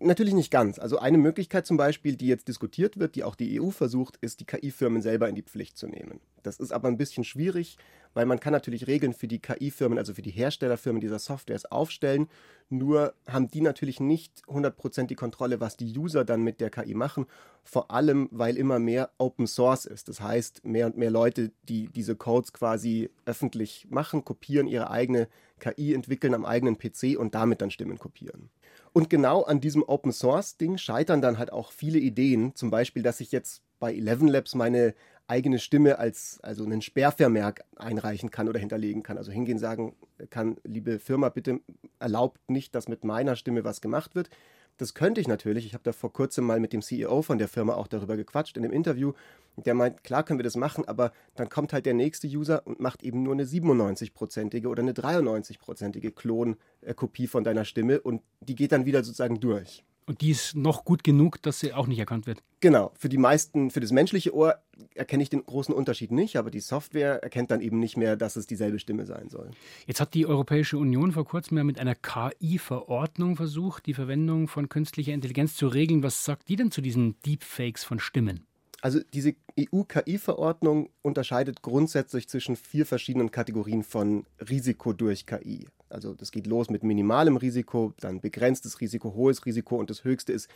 Natürlich 0.00 0.34
nicht 0.34 0.52
ganz. 0.52 0.78
Also 0.78 0.98
eine 0.98 1.18
Möglichkeit 1.18 1.66
zum 1.66 1.76
Beispiel, 1.76 2.14
die 2.14 2.28
jetzt 2.28 2.46
diskutiert 2.46 3.00
wird, 3.00 3.16
die 3.16 3.24
auch 3.24 3.34
die 3.34 3.60
EU 3.60 3.70
versucht, 3.70 4.16
ist, 4.20 4.38
die 4.38 4.44
KI-Firmen 4.44 5.02
selber 5.02 5.28
in 5.28 5.34
die 5.34 5.42
Pflicht 5.42 5.76
zu 5.76 5.88
nehmen. 5.88 6.20
Das 6.44 6.60
ist 6.60 6.70
aber 6.70 6.86
ein 6.86 6.96
bisschen 6.96 7.24
schwierig, 7.24 7.78
weil 8.14 8.24
man 8.24 8.38
kann 8.38 8.52
natürlich 8.52 8.86
Regeln 8.86 9.12
für 9.12 9.26
die 9.26 9.40
KI-Firmen, 9.40 9.98
also 9.98 10.14
für 10.14 10.22
die 10.22 10.30
Herstellerfirmen 10.30 11.00
dieser 11.00 11.18
Softwares 11.18 11.64
aufstellen. 11.64 12.28
Nur 12.70 13.12
haben 13.26 13.48
die 13.48 13.60
natürlich 13.60 13.98
nicht 13.98 14.44
100% 14.46 15.06
die 15.06 15.16
Kontrolle, 15.16 15.60
was 15.60 15.76
die 15.76 15.98
User 15.98 16.24
dann 16.24 16.42
mit 16.42 16.60
der 16.60 16.70
KI 16.70 16.94
machen. 16.94 17.26
Vor 17.64 17.90
allem, 17.90 18.28
weil 18.30 18.56
immer 18.56 18.78
mehr 18.78 19.10
Open 19.18 19.48
Source 19.48 19.84
ist. 19.84 20.08
Das 20.08 20.20
heißt, 20.20 20.64
mehr 20.64 20.86
und 20.86 20.96
mehr 20.96 21.10
Leute, 21.10 21.50
die 21.68 21.88
diese 21.88 22.14
Codes 22.14 22.52
quasi 22.52 23.10
öffentlich 23.26 23.88
machen, 23.90 24.24
kopieren 24.24 24.68
ihre 24.68 24.90
eigene 24.90 25.26
KI, 25.58 25.92
entwickeln 25.92 26.34
am 26.34 26.44
eigenen 26.44 26.78
PC 26.78 27.18
und 27.18 27.34
damit 27.34 27.60
dann 27.60 27.72
Stimmen 27.72 27.98
kopieren. 27.98 28.48
Und 28.92 29.10
genau 29.10 29.42
an 29.42 29.60
diesem 29.60 29.82
Open 29.82 30.12
Source 30.12 30.56
Ding 30.56 30.78
scheitern 30.78 31.20
dann 31.20 31.38
halt 31.38 31.52
auch 31.52 31.72
viele 31.72 31.98
Ideen. 31.98 32.54
Zum 32.54 32.70
Beispiel, 32.70 33.02
dass 33.02 33.20
ich 33.20 33.32
jetzt 33.32 33.62
bei 33.78 33.94
Eleven 33.94 34.28
Labs 34.28 34.54
meine 34.54 34.94
eigene 35.28 35.58
Stimme 35.58 35.98
als 35.98 36.40
also 36.42 36.64
einen 36.64 36.80
Sperrvermerk 36.80 37.64
einreichen 37.76 38.30
kann 38.30 38.48
oder 38.48 38.58
hinterlegen 38.58 39.02
kann. 39.02 39.18
Also 39.18 39.30
hingehen 39.30 39.58
sagen 39.58 39.94
kann, 40.30 40.56
liebe 40.64 40.98
Firma, 40.98 41.28
bitte 41.28 41.60
erlaubt 41.98 42.50
nicht, 42.50 42.74
dass 42.74 42.88
mit 42.88 43.04
meiner 43.04 43.36
Stimme 43.36 43.62
was 43.62 43.80
gemacht 43.80 44.14
wird. 44.14 44.30
Das 44.78 44.94
könnte 44.94 45.20
ich 45.20 45.26
natürlich. 45.26 45.66
Ich 45.66 45.74
habe 45.74 45.82
da 45.82 45.92
vor 45.92 46.12
kurzem 46.12 46.44
mal 46.44 46.60
mit 46.60 46.72
dem 46.72 46.82
CEO 46.82 47.22
von 47.22 47.38
der 47.38 47.48
Firma 47.48 47.74
auch 47.74 47.88
darüber 47.88 48.16
gequatscht 48.16 48.56
in 48.56 48.62
dem 48.62 48.72
Interview. 48.72 49.12
Der 49.56 49.74
meint, 49.74 50.04
klar 50.04 50.22
können 50.22 50.38
wir 50.38 50.44
das 50.44 50.56
machen, 50.56 50.86
aber 50.86 51.12
dann 51.34 51.48
kommt 51.48 51.72
halt 51.72 51.84
der 51.84 51.94
nächste 51.94 52.28
User 52.28 52.64
und 52.64 52.78
macht 52.78 53.02
eben 53.02 53.24
nur 53.24 53.32
eine 53.32 53.44
97-prozentige 53.44 54.68
oder 54.68 54.82
eine 54.82 54.92
93-prozentige 54.92 56.12
Klonkopie 56.12 57.26
von 57.26 57.42
deiner 57.42 57.64
Stimme 57.64 58.00
und 58.00 58.22
die 58.40 58.54
geht 58.54 58.70
dann 58.70 58.86
wieder 58.86 59.02
sozusagen 59.02 59.40
durch. 59.40 59.84
Und 60.08 60.22
die 60.22 60.30
ist 60.30 60.56
noch 60.56 60.86
gut 60.86 61.04
genug, 61.04 61.42
dass 61.42 61.60
sie 61.60 61.74
auch 61.74 61.86
nicht 61.86 61.98
erkannt 61.98 62.26
wird. 62.26 62.42
Genau. 62.60 62.92
Für 62.98 63.10
die 63.10 63.18
meisten, 63.18 63.70
für 63.70 63.80
das 63.80 63.92
menschliche 63.92 64.34
Ohr 64.34 64.56
erkenne 64.94 65.22
ich 65.22 65.28
den 65.28 65.44
großen 65.44 65.74
Unterschied 65.74 66.10
nicht, 66.10 66.36
aber 66.36 66.50
die 66.50 66.60
Software 66.60 67.22
erkennt 67.22 67.50
dann 67.50 67.60
eben 67.60 67.78
nicht 67.78 67.98
mehr, 67.98 68.16
dass 68.16 68.36
es 68.36 68.46
dieselbe 68.46 68.78
Stimme 68.78 69.04
sein 69.04 69.28
soll. 69.28 69.50
Jetzt 69.86 70.00
hat 70.00 70.14
die 70.14 70.26
Europäische 70.26 70.78
Union 70.78 71.12
vor 71.12 71.26
kurzem 71.26 71.58
ja 71.58 71.64
mit 71.64 71.78
einer 71.78 71.94
KI-Verordnung 71.94 73.36
versucht, 73.36 73.84
die 73.84 73.92
Verwendung 73.92 74.48
von 74.48 74.70
künstlicher 74.70 75.12
Intelligenz 75.12 75.56
zu 75.56 75.68
regeln. 75.68 76.02
Was 76.02 76.24
sagt 76.24 76.48
die 76.48 76.56
denn 76.56 76.70
zu 76.70 76.80
diesen 76.80 77.20
Deepfakes 77.20 77.84
von 77.84 78.00
Stimmen? 78.00 78.47
Also 78.80 79.00
diese 79.12 79.34
EU-KI-Verordnung 79.58 80.90
unterscheidet 81.02 81.62
grundsätzlich 81.62 82.28
zwischen 82.28 82.54
vier 82.54 82.86
verschiedenen 82.86 83.30
Kategorien 83.30 83.82
von 83.82 84.24
Risiko 84.48 84.92
durch 84.92 85.26
KI. 85.26 85.66
Also 85.88 86.14
das 86.14 86.30
geht 86.30 86.46
los 86.46 86.70
mit 86.70 86.84
minimalem 86.84 87.36
Risiko, 87.36 87.92
dann 87.98 88.20
begrenztes 88.20 88.80
Risiko, 88.80 89.14
hohes 89.14 89.46
Risiko 89.46 89.76
und 89.76 89.90
das 89.90 90.04
höchste 90.04 90.32
ist 90.32 90.48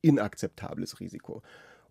inakzeptables 0.00 1.00
Risiko. 1.00 1.42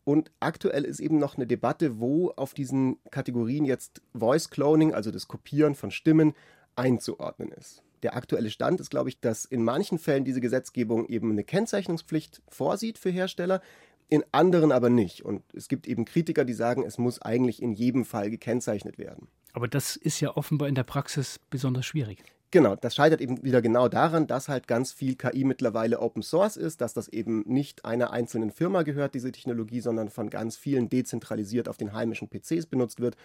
Und 0.06 0.32
aktuell 0.40 0.86
ist 0.86 1.00
eben 1.00 1.18
noch 1.18 1.36
eine 1.36 1.48
Debatte, 1.48 2.00
wo 2.00 2.30
auf 2.32 2.54
diesen 2.54 2.98
Kategorien 3.12 3.66
jetzt 3.66 4.02
Voice 4.14 4.50
Cloning, 4.50 4.94
also 4.94 5.12
das 5.12 5.28
Kopieren 5.28 5.76
von 5.76 5.92
Stimmen, 5.92 6.34
einzuordnen 6.76 7.52
ist. 7.52 7.84
Der 8.04 8.16
aktuelle 8.16 8.52
Stand 8.52 8.80
ist, 8.80 8.92
glaube 8.92 9.10
ich, 9.10 9.20
dass 9.20 9.46
in 9.46 9.64
manchen 9.64 9.98
Fällen 9.98 10.26
diese 10.26 10.42
Gesetzgebung 10.42 11.08
eben 11.08 11.32
eine 11.32 11.44
Kennzeichnungspflicht 11.44 12.42
vorsieht 12.48 13.00
für 13.00 13.10
Hersteller, 13.10 13.62
in 14.10 14.24
anderen 14.32 14.72
aber 14.72 14.90
nicht. 14.90 15.24
Und 15.24 15.42
es 15.54 15.68
gibt 15.68 15.88
eben 15.88 16.06
Kritiker, 16.06 16.46
die 16.46 16.54
sagen, 16.54 16.84
es 16.84 16.98
muss 16.98 17.22
eigentlich 17.22 17.62
in 17.62 17.72
jedem 17.72 18.06
Fall 18.06 18.30
gekennzeichnet 18.30 18.98
werden. 18.98 19.28
Aber 19.54 19.68
das 19.68 19.96
ist 19.96 20.20
ja 20.20 20.36
offenbar 20.36 20.68
in 20.68 20.76
der 20.76 20.84
Praxis 20.84 21.40
besonders 21.50 21.86
schwierig. 21.86 22.24
Genau, 22.52 22.76
das 22.76 22.96
scheitert 22.96 23.22
eben 23.22 23.44
wieder 23.44 23.62
genau 23.62 23.90
daran, 23.90 24.28
dass 24.28 24.48
halt 24.48 24.68
ganz 24.68 24.92
viel 24.94 25.16
KI 25.16 25.44
mittlerweile 25.44 26.00
Open 26.00 26.22
Source 26.22 26.56
ist, 26.56 26.80
dass 26.80 26.94
das 26.94 27.08
eben 27.10 27.44
nicht 27.48 27.84
einer 27.84 28.12
einzelnen 28.12 28.52
Firma 28.52 28.84
gehört, 28.84 29.16
diese 29.16 29.32
Technologie, 29.32 29.82
sondern 29.82 30.10
von 30.10 30.30
ganz 30.30 30.56
vielen 30.56 30.88
dezentralisiert 30.88 31.68
auf 31.68 31.78
den 31.78 31.94
heimischen 31.94 32.30
PCs 32.30 32.68
benutzt 32.68 33.02
wird 33.02 33.18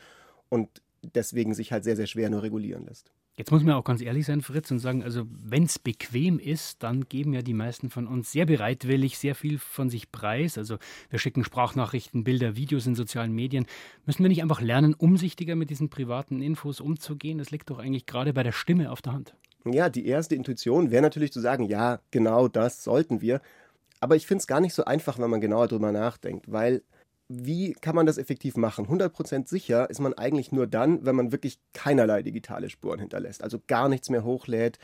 und 0.49 0.83
deswegen 1.03 1.55
sich 1.55 1.71
halt 1.71 1.85
sehr, 1.85 1.97
sehr 1.97 2.07
schwer 2.07 2.31
nur 2.31 2.43
regulieren 2.43 2.87
lässt. 2.87 3.13
Jetzt 3.41 3.53
muss 3.53 3.65
man 3.65 3.73
auch 3.73 3.85
ganz 3.85 4.03
ehrlich 4.03 4.27
sein, 4.27 4.43
Fritz, 4.43 4.71
und 4.71 4.81
sagen, 4.81 5.03
also 5.03 5.23
wenn 5.43 5.63
es 5.63 5.79
bequem 5.79 6.39
ist, 6.39 6.83
dann 6.83 7.09
geben 7.09 7.33
ja 7.33 7.41
die 7.41 7.55
meisten 7.55 7.89
von 7.89 8.07
uns 8.07 8.31
sehr 8.31 8.45
bereitwillig 8.45 9.17
sehr 9.17 9.35
viel 9.35 9.59
von 9.59 9.89
sich 9.89 10.13
preis. 10.13 10.59
Also 10.59 10.77
wir 11.09 11.19
schicken 11.19 11.43
Sprachnachrichten, 11.43 12.23
Bilder, 12.23 12.55
Videos 12.55 12.87
in 12.87 12.95
sozialen 12.95 13.33
Medien. 13.33 13.65
Müssen 14.05 14.23
wir 14.23 14.29
nicht 14.29 14.43
einfach 14.43 14.61
lernen, 14.61 14.93
umsichtiger 14.93 15.57
mit 15.57 15.71
diesen 15.71 15.89
privaten 15.89 16.43
Infos 16.43 16.83
umzugehen? 16.83 17.39
Das 17.39 17.51
liegt 17.51 17.71
doch 17.71 17.79
eigentlich 17.79 18.05
gerade 18.05 18.35
bei 18.35 18.43
der 18.43 18.53
Stimme 18.53 18.93
auf 18.93 19.01
der 19.01 19.15
Hand. 19.15 19.35
Ja, 19.65 19.89
die 19.89 20.05
erste 20.05 20.35
Intuition 20.35 20.91
wäre 20.91 21.01
natürlich 21.01 21.33
zu 21.33 21.41
sagen, 21.41 21.65
ja, 21.65 22.01
genau 22.11 22.47
das 22.47 22.85
sollten 22.85 23.23
wir. 23.23 23.41
Aber 24.01 24.17
ich 24.17 24.27
finde 24.27 24.43
es 24.43 24.49
gar 24.49 24.61
nicht 24.61 24.75
so 24.75 24.85
einfach, 24.85 25.19
wenn 25.19 25.31
man 25.31 25.41
genauer 25.41 25.69
drüber 25.69 25.93
nachdenkt, 25.93 26.53
weil 26.53 26.83
wie 27.33 27.75
kann 27.75 27.95
man 27.95 28.07
das 28.07 28.19
effektiv 28.19 28.57
machen? 28.57 28.87
100% 28.87 29.47
sicher 29.49 29.89
ist 29.89 30.01
man 30.01 30.15
eigentlich 30.15 30.51
nur 30.51 30.67
dann, 30.67 31.07
wenn 31.07 31.15
man 31.15 31.31
wirklich 31.31 31.61
keinerlei 31.73 32.25
digitale 32.25 32.69
Spuren 32.69 32.99
hinterlässt, 32.99 33.45
also 33.45 33.61
gar 33.69 33.89
nichts 33.89 34.11
mehr 34.11 34.25
hochlädt, 34.25 34.81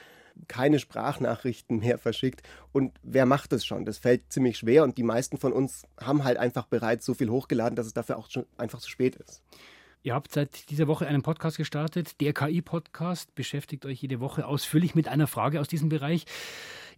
keine 0.47 0.79
Sprachnachrichten 0.79 1.81
mehr 1.81 1.99
verschickt. 1.99 2.43
Und 2.71 2.93
wer 3.03 3.27
macht 3.27 3.51
das 3.51 3.67
schon? 3.67 3.85
Das 3.85 3.99
fällt 3.99 4.33
ziemlich 4.33 4.59
schwer 4.59 4.85
und 4.85 4.97
die 4.97 5.03
meisten 5.03 5.39
von 5.39 5.53
uns 5.53 5.89
haben 6.01 6.23
halt 6.23 6.37
einfach 6.37 6.67
bereits 6.67 7.05
so 7.05 7.15
viel 7.15 7.31
hochgeladen, 7.31 7.75
dass 7.75 7.87
es 7.87 7.95
dafür 7.95 8.17
auch 8.17 8.31
schon 8.31 8.47
einfach 8.57 8.79
zu 8.79 8.91
spät 8.91 9.17
ist. 9.17 9.43
Ihr 10.05 10.15
habt 10.15 10.31
seit 10.31 10.71
dieser 10.71 10.87
Woche 10.87 11.09
einen 11.09 11.23
Podcast 11.23 11.57
gestartet. 11.57 12.21
Der 12.21 12.33
KI-Podcast 12.33 13.35
beschäftigt 13.35 13.85
euch 13.87 14.01
jede 14.01 14.21
Woche 14.21 14.47
ausführlich 14.47 14.95
mit 14.95 15.09
einer 15.09 15.27
Frage 15.27 15.61
aus 15.61 15.67
diesem 15.67 15.89
Bereich. 15.89 16.27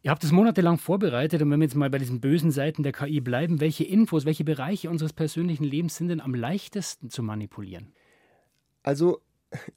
Ihr 0.03 0.13
habt 0.13 0.23
es 0.23 0.31
monatelang 0.31 0.79
vorbereitet 0.79 1.43
und 1.43 1.51
wenn 1.51 1.59
wir 1.59 1.67
jetzt 1.67 1.75
mal 1.75 1.91
bei 1.91 1.99
diesen 1.99 2.21
bösen 2.21 2.53
Seiten 2.53 2.85
der 2.85 2.93
KI 2.93 3.21
bleiben, 3.21 3.61
welche 3.61 3.85
Infos, 3.85 4.25
welche 4.25 4.45
Bereiche 4.45 4.91
unseres 4.91 5.13
persönlichen 5.13 5.65
Lebens 5.65 5.97
sind 5.97 6.09
denn 6.09 6.21
am 6.21 6.35
leichtesten 6.35 7.11
zu 7.11 7.23
manipulieren? 7.23 7.93
Also 8.85 9.21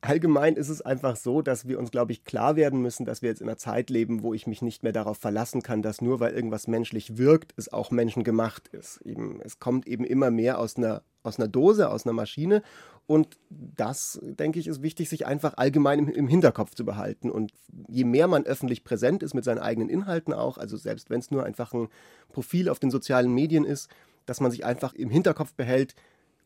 allgemein 0.01 0.55
ist 0.55 0.69
es 0.69 0.81
einfach 0.81 1.15
so, 1.15 1.41
dass 1.41 1.67
wir 1.67 1.79
uns, 1.79 1.91
glaube 1.91 2.11
ich, 2.11 2.23
klar 2.23 2.55
werden 2.55 2.81
müssen, 2.81 3.05
dass 3.05 3.21
wir 3.21 3.29
jetzt 3.29 3.41
in 3.41 3.47
einer 3.47 3.57
Zeit 3.57 3.89
leben, 3.89 4.21
wo 4.21 4.33
ich 4.33 4.45
mich 4.45 4.61
nicht 4.61 4.83
mehr 4.83 4.91
darauf 4.91 5.17
verlassen 5.17 5.63
kann, 5.63 5.81
dass 5.81 6.01
nur 6.01 6.19
weil 6.19 6.33
irgendwas 6.33 6.67
menschlich 6.67 7.17
wirkt, 7.17 7.53
es 7.57 7.71
auch 7.71 7.89
menschengemacht 7.89 8.67
ist. 8.67 9.01
Eben, 9.01 9.39
es 9.41 9.59
kommt 9.59 9.87
eben 9.87 10.03
immer 10.03 10.29
mehr 10.29 10.59
aus 10.59 10.77
einer, 10.77 11.03
aus 11.23 11.39
einer 11.39 11.47
Dose, 11.47 11.89
aus 11.89 12.05
einer 12.05 12.13
Maschine 12.13 12.61
und 13.07 13.37
das, 13.49 14.21
denke 14.23 14.59
ich, 14.59 14.67
ist 14.67 14.81
wichtig, 14.81 15.09
sich 15.09 15.25
einfach 15.25 15.55
allgemein 15.57 15.99
im, 15.99 16.07
im, 16.07 16.27
Hinterkopf 16.29 16.75
zu 16.75 16.85
behalten. 16.85 17.29
Und 17.29 17.51
je 17.89 18.05
mehr 18.05 18.27
man 18.27 18.45
öffentlich 18.45 18.85
präsent 18.85 19.21
ist 19.21 19.33
mit 19.33 19.43
seinen 19.43 19.59
eigenen 19.59 19.89
Inhalten 19.89 20.33
auch, 20.33 20.57
also 20.57 20.77
selbst 20.77 21.09
wenn 21.09 21.19
es 21.19 21.29
nur 21.29 21.43
einfach 21.43 21.73
ein 21.73 21.89
Profil 22.31 22.69
auf 22.69 22.79
den 22.79 22.89
sozialen 22.89 23.33
Medien 23.33 23.65
ist, 23.65 23.89
dass 24.25 24.39
man 24.39 24.49
sich 24.49 24.63
einfach 24.63 24.93
im 24.93 25.09
Hinterkopf 25.09 25.53
behält 25.53 25.93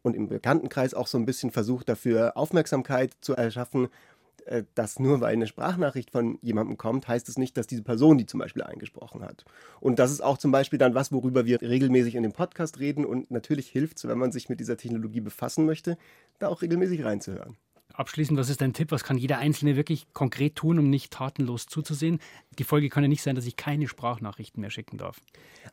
und 0.02 0.16
im 0.16 0.28
Bekanntenkreis 0.28 0.94
auch 0.94 1.08
so 1.08 1.20
ein 1.20 1.26
bisschen 1.26 1.52
versucht, 1.52 1.88
dafür 1.88 2.36
Aufmerksamkeit 2.36 3.14
zu 3.22 3.36
erschaffen 3.36 3.90
dass 4.76 5.00
nur 5.00 5.22
weil 5.22 5.34
eine 5.34 5.48
Sprachnachricht 5.48 6.12
von 6.12 6.38
jemandem 6.42 6.78
kommt, 6.78 7.08
heißt 7.08 7.28
es 7.30 7.38
nicht, 7.38 7.58
dass 7.58 7.68
diese 7.68 7.84
Person 7.84 8.18
die 8.18 8.26
zum 8.26 8.40
Beispiel 8.40 8.64
eingesprochen 8.64 9.24
hat. 9.24 9.46
Und 9.80 10.00
das 10.00 10.12
ist 10.12 10.22
auch 10.22 10.38
zum 10.38 10.52
Beispiel 10.52 10.80
dann 10.80 10.94
was, 10.94 11.12
worüber 11.12 11.46
wir 11.46 11.62
regelmäßig 11.62 12.16
in 12.16 12.24
dem 12.24 12.34
Podcast 12.34 12.80
reden. 12.80 13.06
Und 13.06 13.32
natürlich 13.32 13.70
hilft 13.70 13.98
es, 13.98 14.08
wenn 14.08 14.18
man 14.18 14.32
sich 14.32 14.50
mit 14.50 14.60
dieser 14.60 14.78
Technologie 14.78 15.22
befassen 15.22 15.66
möchte, 15.66 15.98
da 16.40 16.48
auch 16.48 16.62
regelmäßig 16.62 17.04
reinzuhören. 17.04 17.58
Abschließend, 17.94 18.38
was 18.38 18.50
ist 18.50 18.62
dein 18.62 18.74
Tipp? 18.74 18.92
Was 18.92 19.06
kann 19.06 19.18
jeder 19.18 19.38
Einzelne 19.38 19.78
wirklich 19.78 20.12
konkret 20.14 20.56
tun, 20.56 20.80
um 20.80 20.90
nicht 20.90 21.14
tatenlos 21.14 21.66
zuzusehen? 21.66 22.20
Die 22.60 22.66
Folge 22.66 22.90
kann 22.90 23.04
ja 23.04 23.08
nicht 23.08 23.24
sein, 23.24 23.36
dass 23.36 23.46
ich 23.46 23.56
keine 23.56 23.88
Sprachnachrichten 23.88 24.60
mehr 24.60 24.70
schicken 24.70 24.98
darf. 24.98 25.22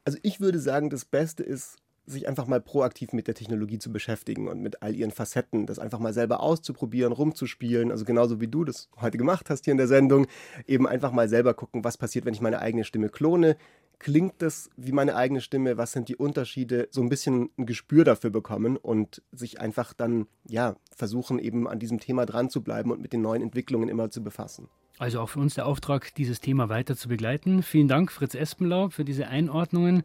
Also 0.04 0.18
ich 0.22 0.40
würde 0.40 0.60
sagen, 0.60 0.88
das 0.88 1.04
Beste 1.04 1.42
ist, 1.42 1.78
sich 2.04 2.28
einfach 2.28 2.46
mal 2.46 2.60
proaktiv 2.60 3.12
mit 3.12 3.28
der 3.28 3.34
Technologie 3.34 3.78
zu 3.78 3.92
beschäftigen 3.92 4.48
und 4.48 4.60
mit 4.60 4.82
all 4.82 4.94
ihren 4.94 5.12
Facetten, 5.12 5.66
das 5.66 5.78
einfach 5.78 6.00
mal 6.00 6.12
selber 6.12 6.40
auszuprobieren, 6.40 7.12
rumzuspielen, 7.12 7.90
also 7.90 8.04
genauso 8.04 8.40
wie 8.40 8.48
du 8.48 8.64
das 8.64 8.88
heute 9.00 9.18
gemacht 9.18 9.50
hast 9.50 9.64
hier 9.64 9.72
in 9.72 9.78
der 9.78 9.86
Sendung, 9.86 10.26
eben 10.66 10.86
einfach 10.88 11.12
mal 11.12 11.28
selber 11.28 11.54
gucken, 11.54 11.84
was 11.84 11.96
passiert, 11.96 12.24
wenn 12.24 12.34
ich 12.34 12.40
meine 12.40 12.60
eigene 12.60 12.84
Stimme 12.84 13.08
klone. 13.08 13.56
Klingt 14.02 14.42
das 14.42 14.68
wie 14.76 14.90
meine 14.90 15.14
eigene 15.14 15.40
Stimme? 15.40 15.76
Was 15.76 15.92
sind 15.92 16.08
die 16.08 16.16
Unterschiede? 16.16 16.88
So 16.90 17.02
ein 17.02 17.08
bisschen 17.08 17.50
ein 17.56 17.66
Gespür 17.66 18.02
dafür 18.02 18.30
bekommen 18.30 18.76
und 18.76 19.22
sich 19.30 19.60
einfach 19.60 19.92
dann, 19.94 20.26
ja, 20.48 20.74
versuchen 20.90 21.38
eben 21.38 21.68
an 21.68 21.78
diesem 21.78 22.00
Thema 22.00 22.26
dran 22.26 22.50
zu 22.50 22.64
bleiben 22.64 22.90
und 22.90 23.00
mit 23.00 23.12
den 23.12 23.22
neuen 23.22 23.42
Entwicklungen 23.42 23.88
immer 23.88 24.10
zu 24.10 24.24
befassen. 24.24 24.66
Also 24.98 25.20
auch 25.20 25.28
für 25.28 25.38
uns 25.38 25.54
der 25.54 25.66
Auftrag, 25.66 26.16
dieses 26.16 26.40
Thema 26.40 26.68
weiter 26.68 26.96
zu 26.96 27.06
begleiten. 27.06 27.62
Vielen 27.62 27.86
Dank, 27.86 28.10
Fritz 28.10 28.34
Espenlau, 28.34 28.88
für 28.88 29.04
diese 29.04 29.28
Einordnungen. 29.28 30.02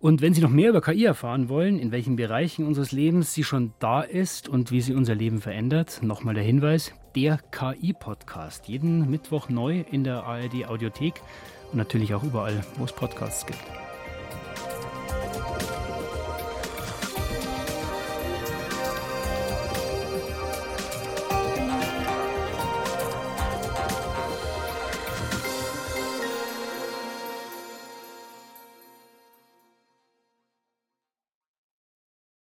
Und 0.00 0.20
wenn 0.20 0.34
Sie 0.34 0.42
noch 0.42 0.50
mehr 0.50 0.68
über 0.68 0.82
KI 0.82 1.06
erfahren 1.06 1.48
wollen, 1.48 1.78
in 1.78 1.92
welchen 1.92 2.16
Bereichen 2.16 2.66
unseres 2.66 2.92
Lebens 2.92 3.32
sie 3.32 3.44
schon 3.44 3.72
da 3.78 4.02
ist 4.02 4.50
und 4.50 4.70
wie 4.70 4.82
sie 4.82 4.94
unser 4.94 5.14
Leben 5.14 5.40
verändert, 5.40 6.00
nochmal 6.02 6.34
der 6.34 6.44
Hinweis, 6.44 6.92
der 7.16 7.38
KI-Podcast. 7.50 8.68
Jeden 8.68 9.10
Mittwoch 9.10 9.48
neu 9.48 9.80
in 9.90 10.04
der 10.04 10.24
ARD 10.24 10.66
Audiothek 10.66 11.22
und 11.72 11.78
natürlich 11.78 12.14
auch 12.14 12.22
überall, 12.22 12.64
wo 12.76 12.84
es 12.84 12.92
Podcasts 12.92 13.46
gibt. 13.46 13.60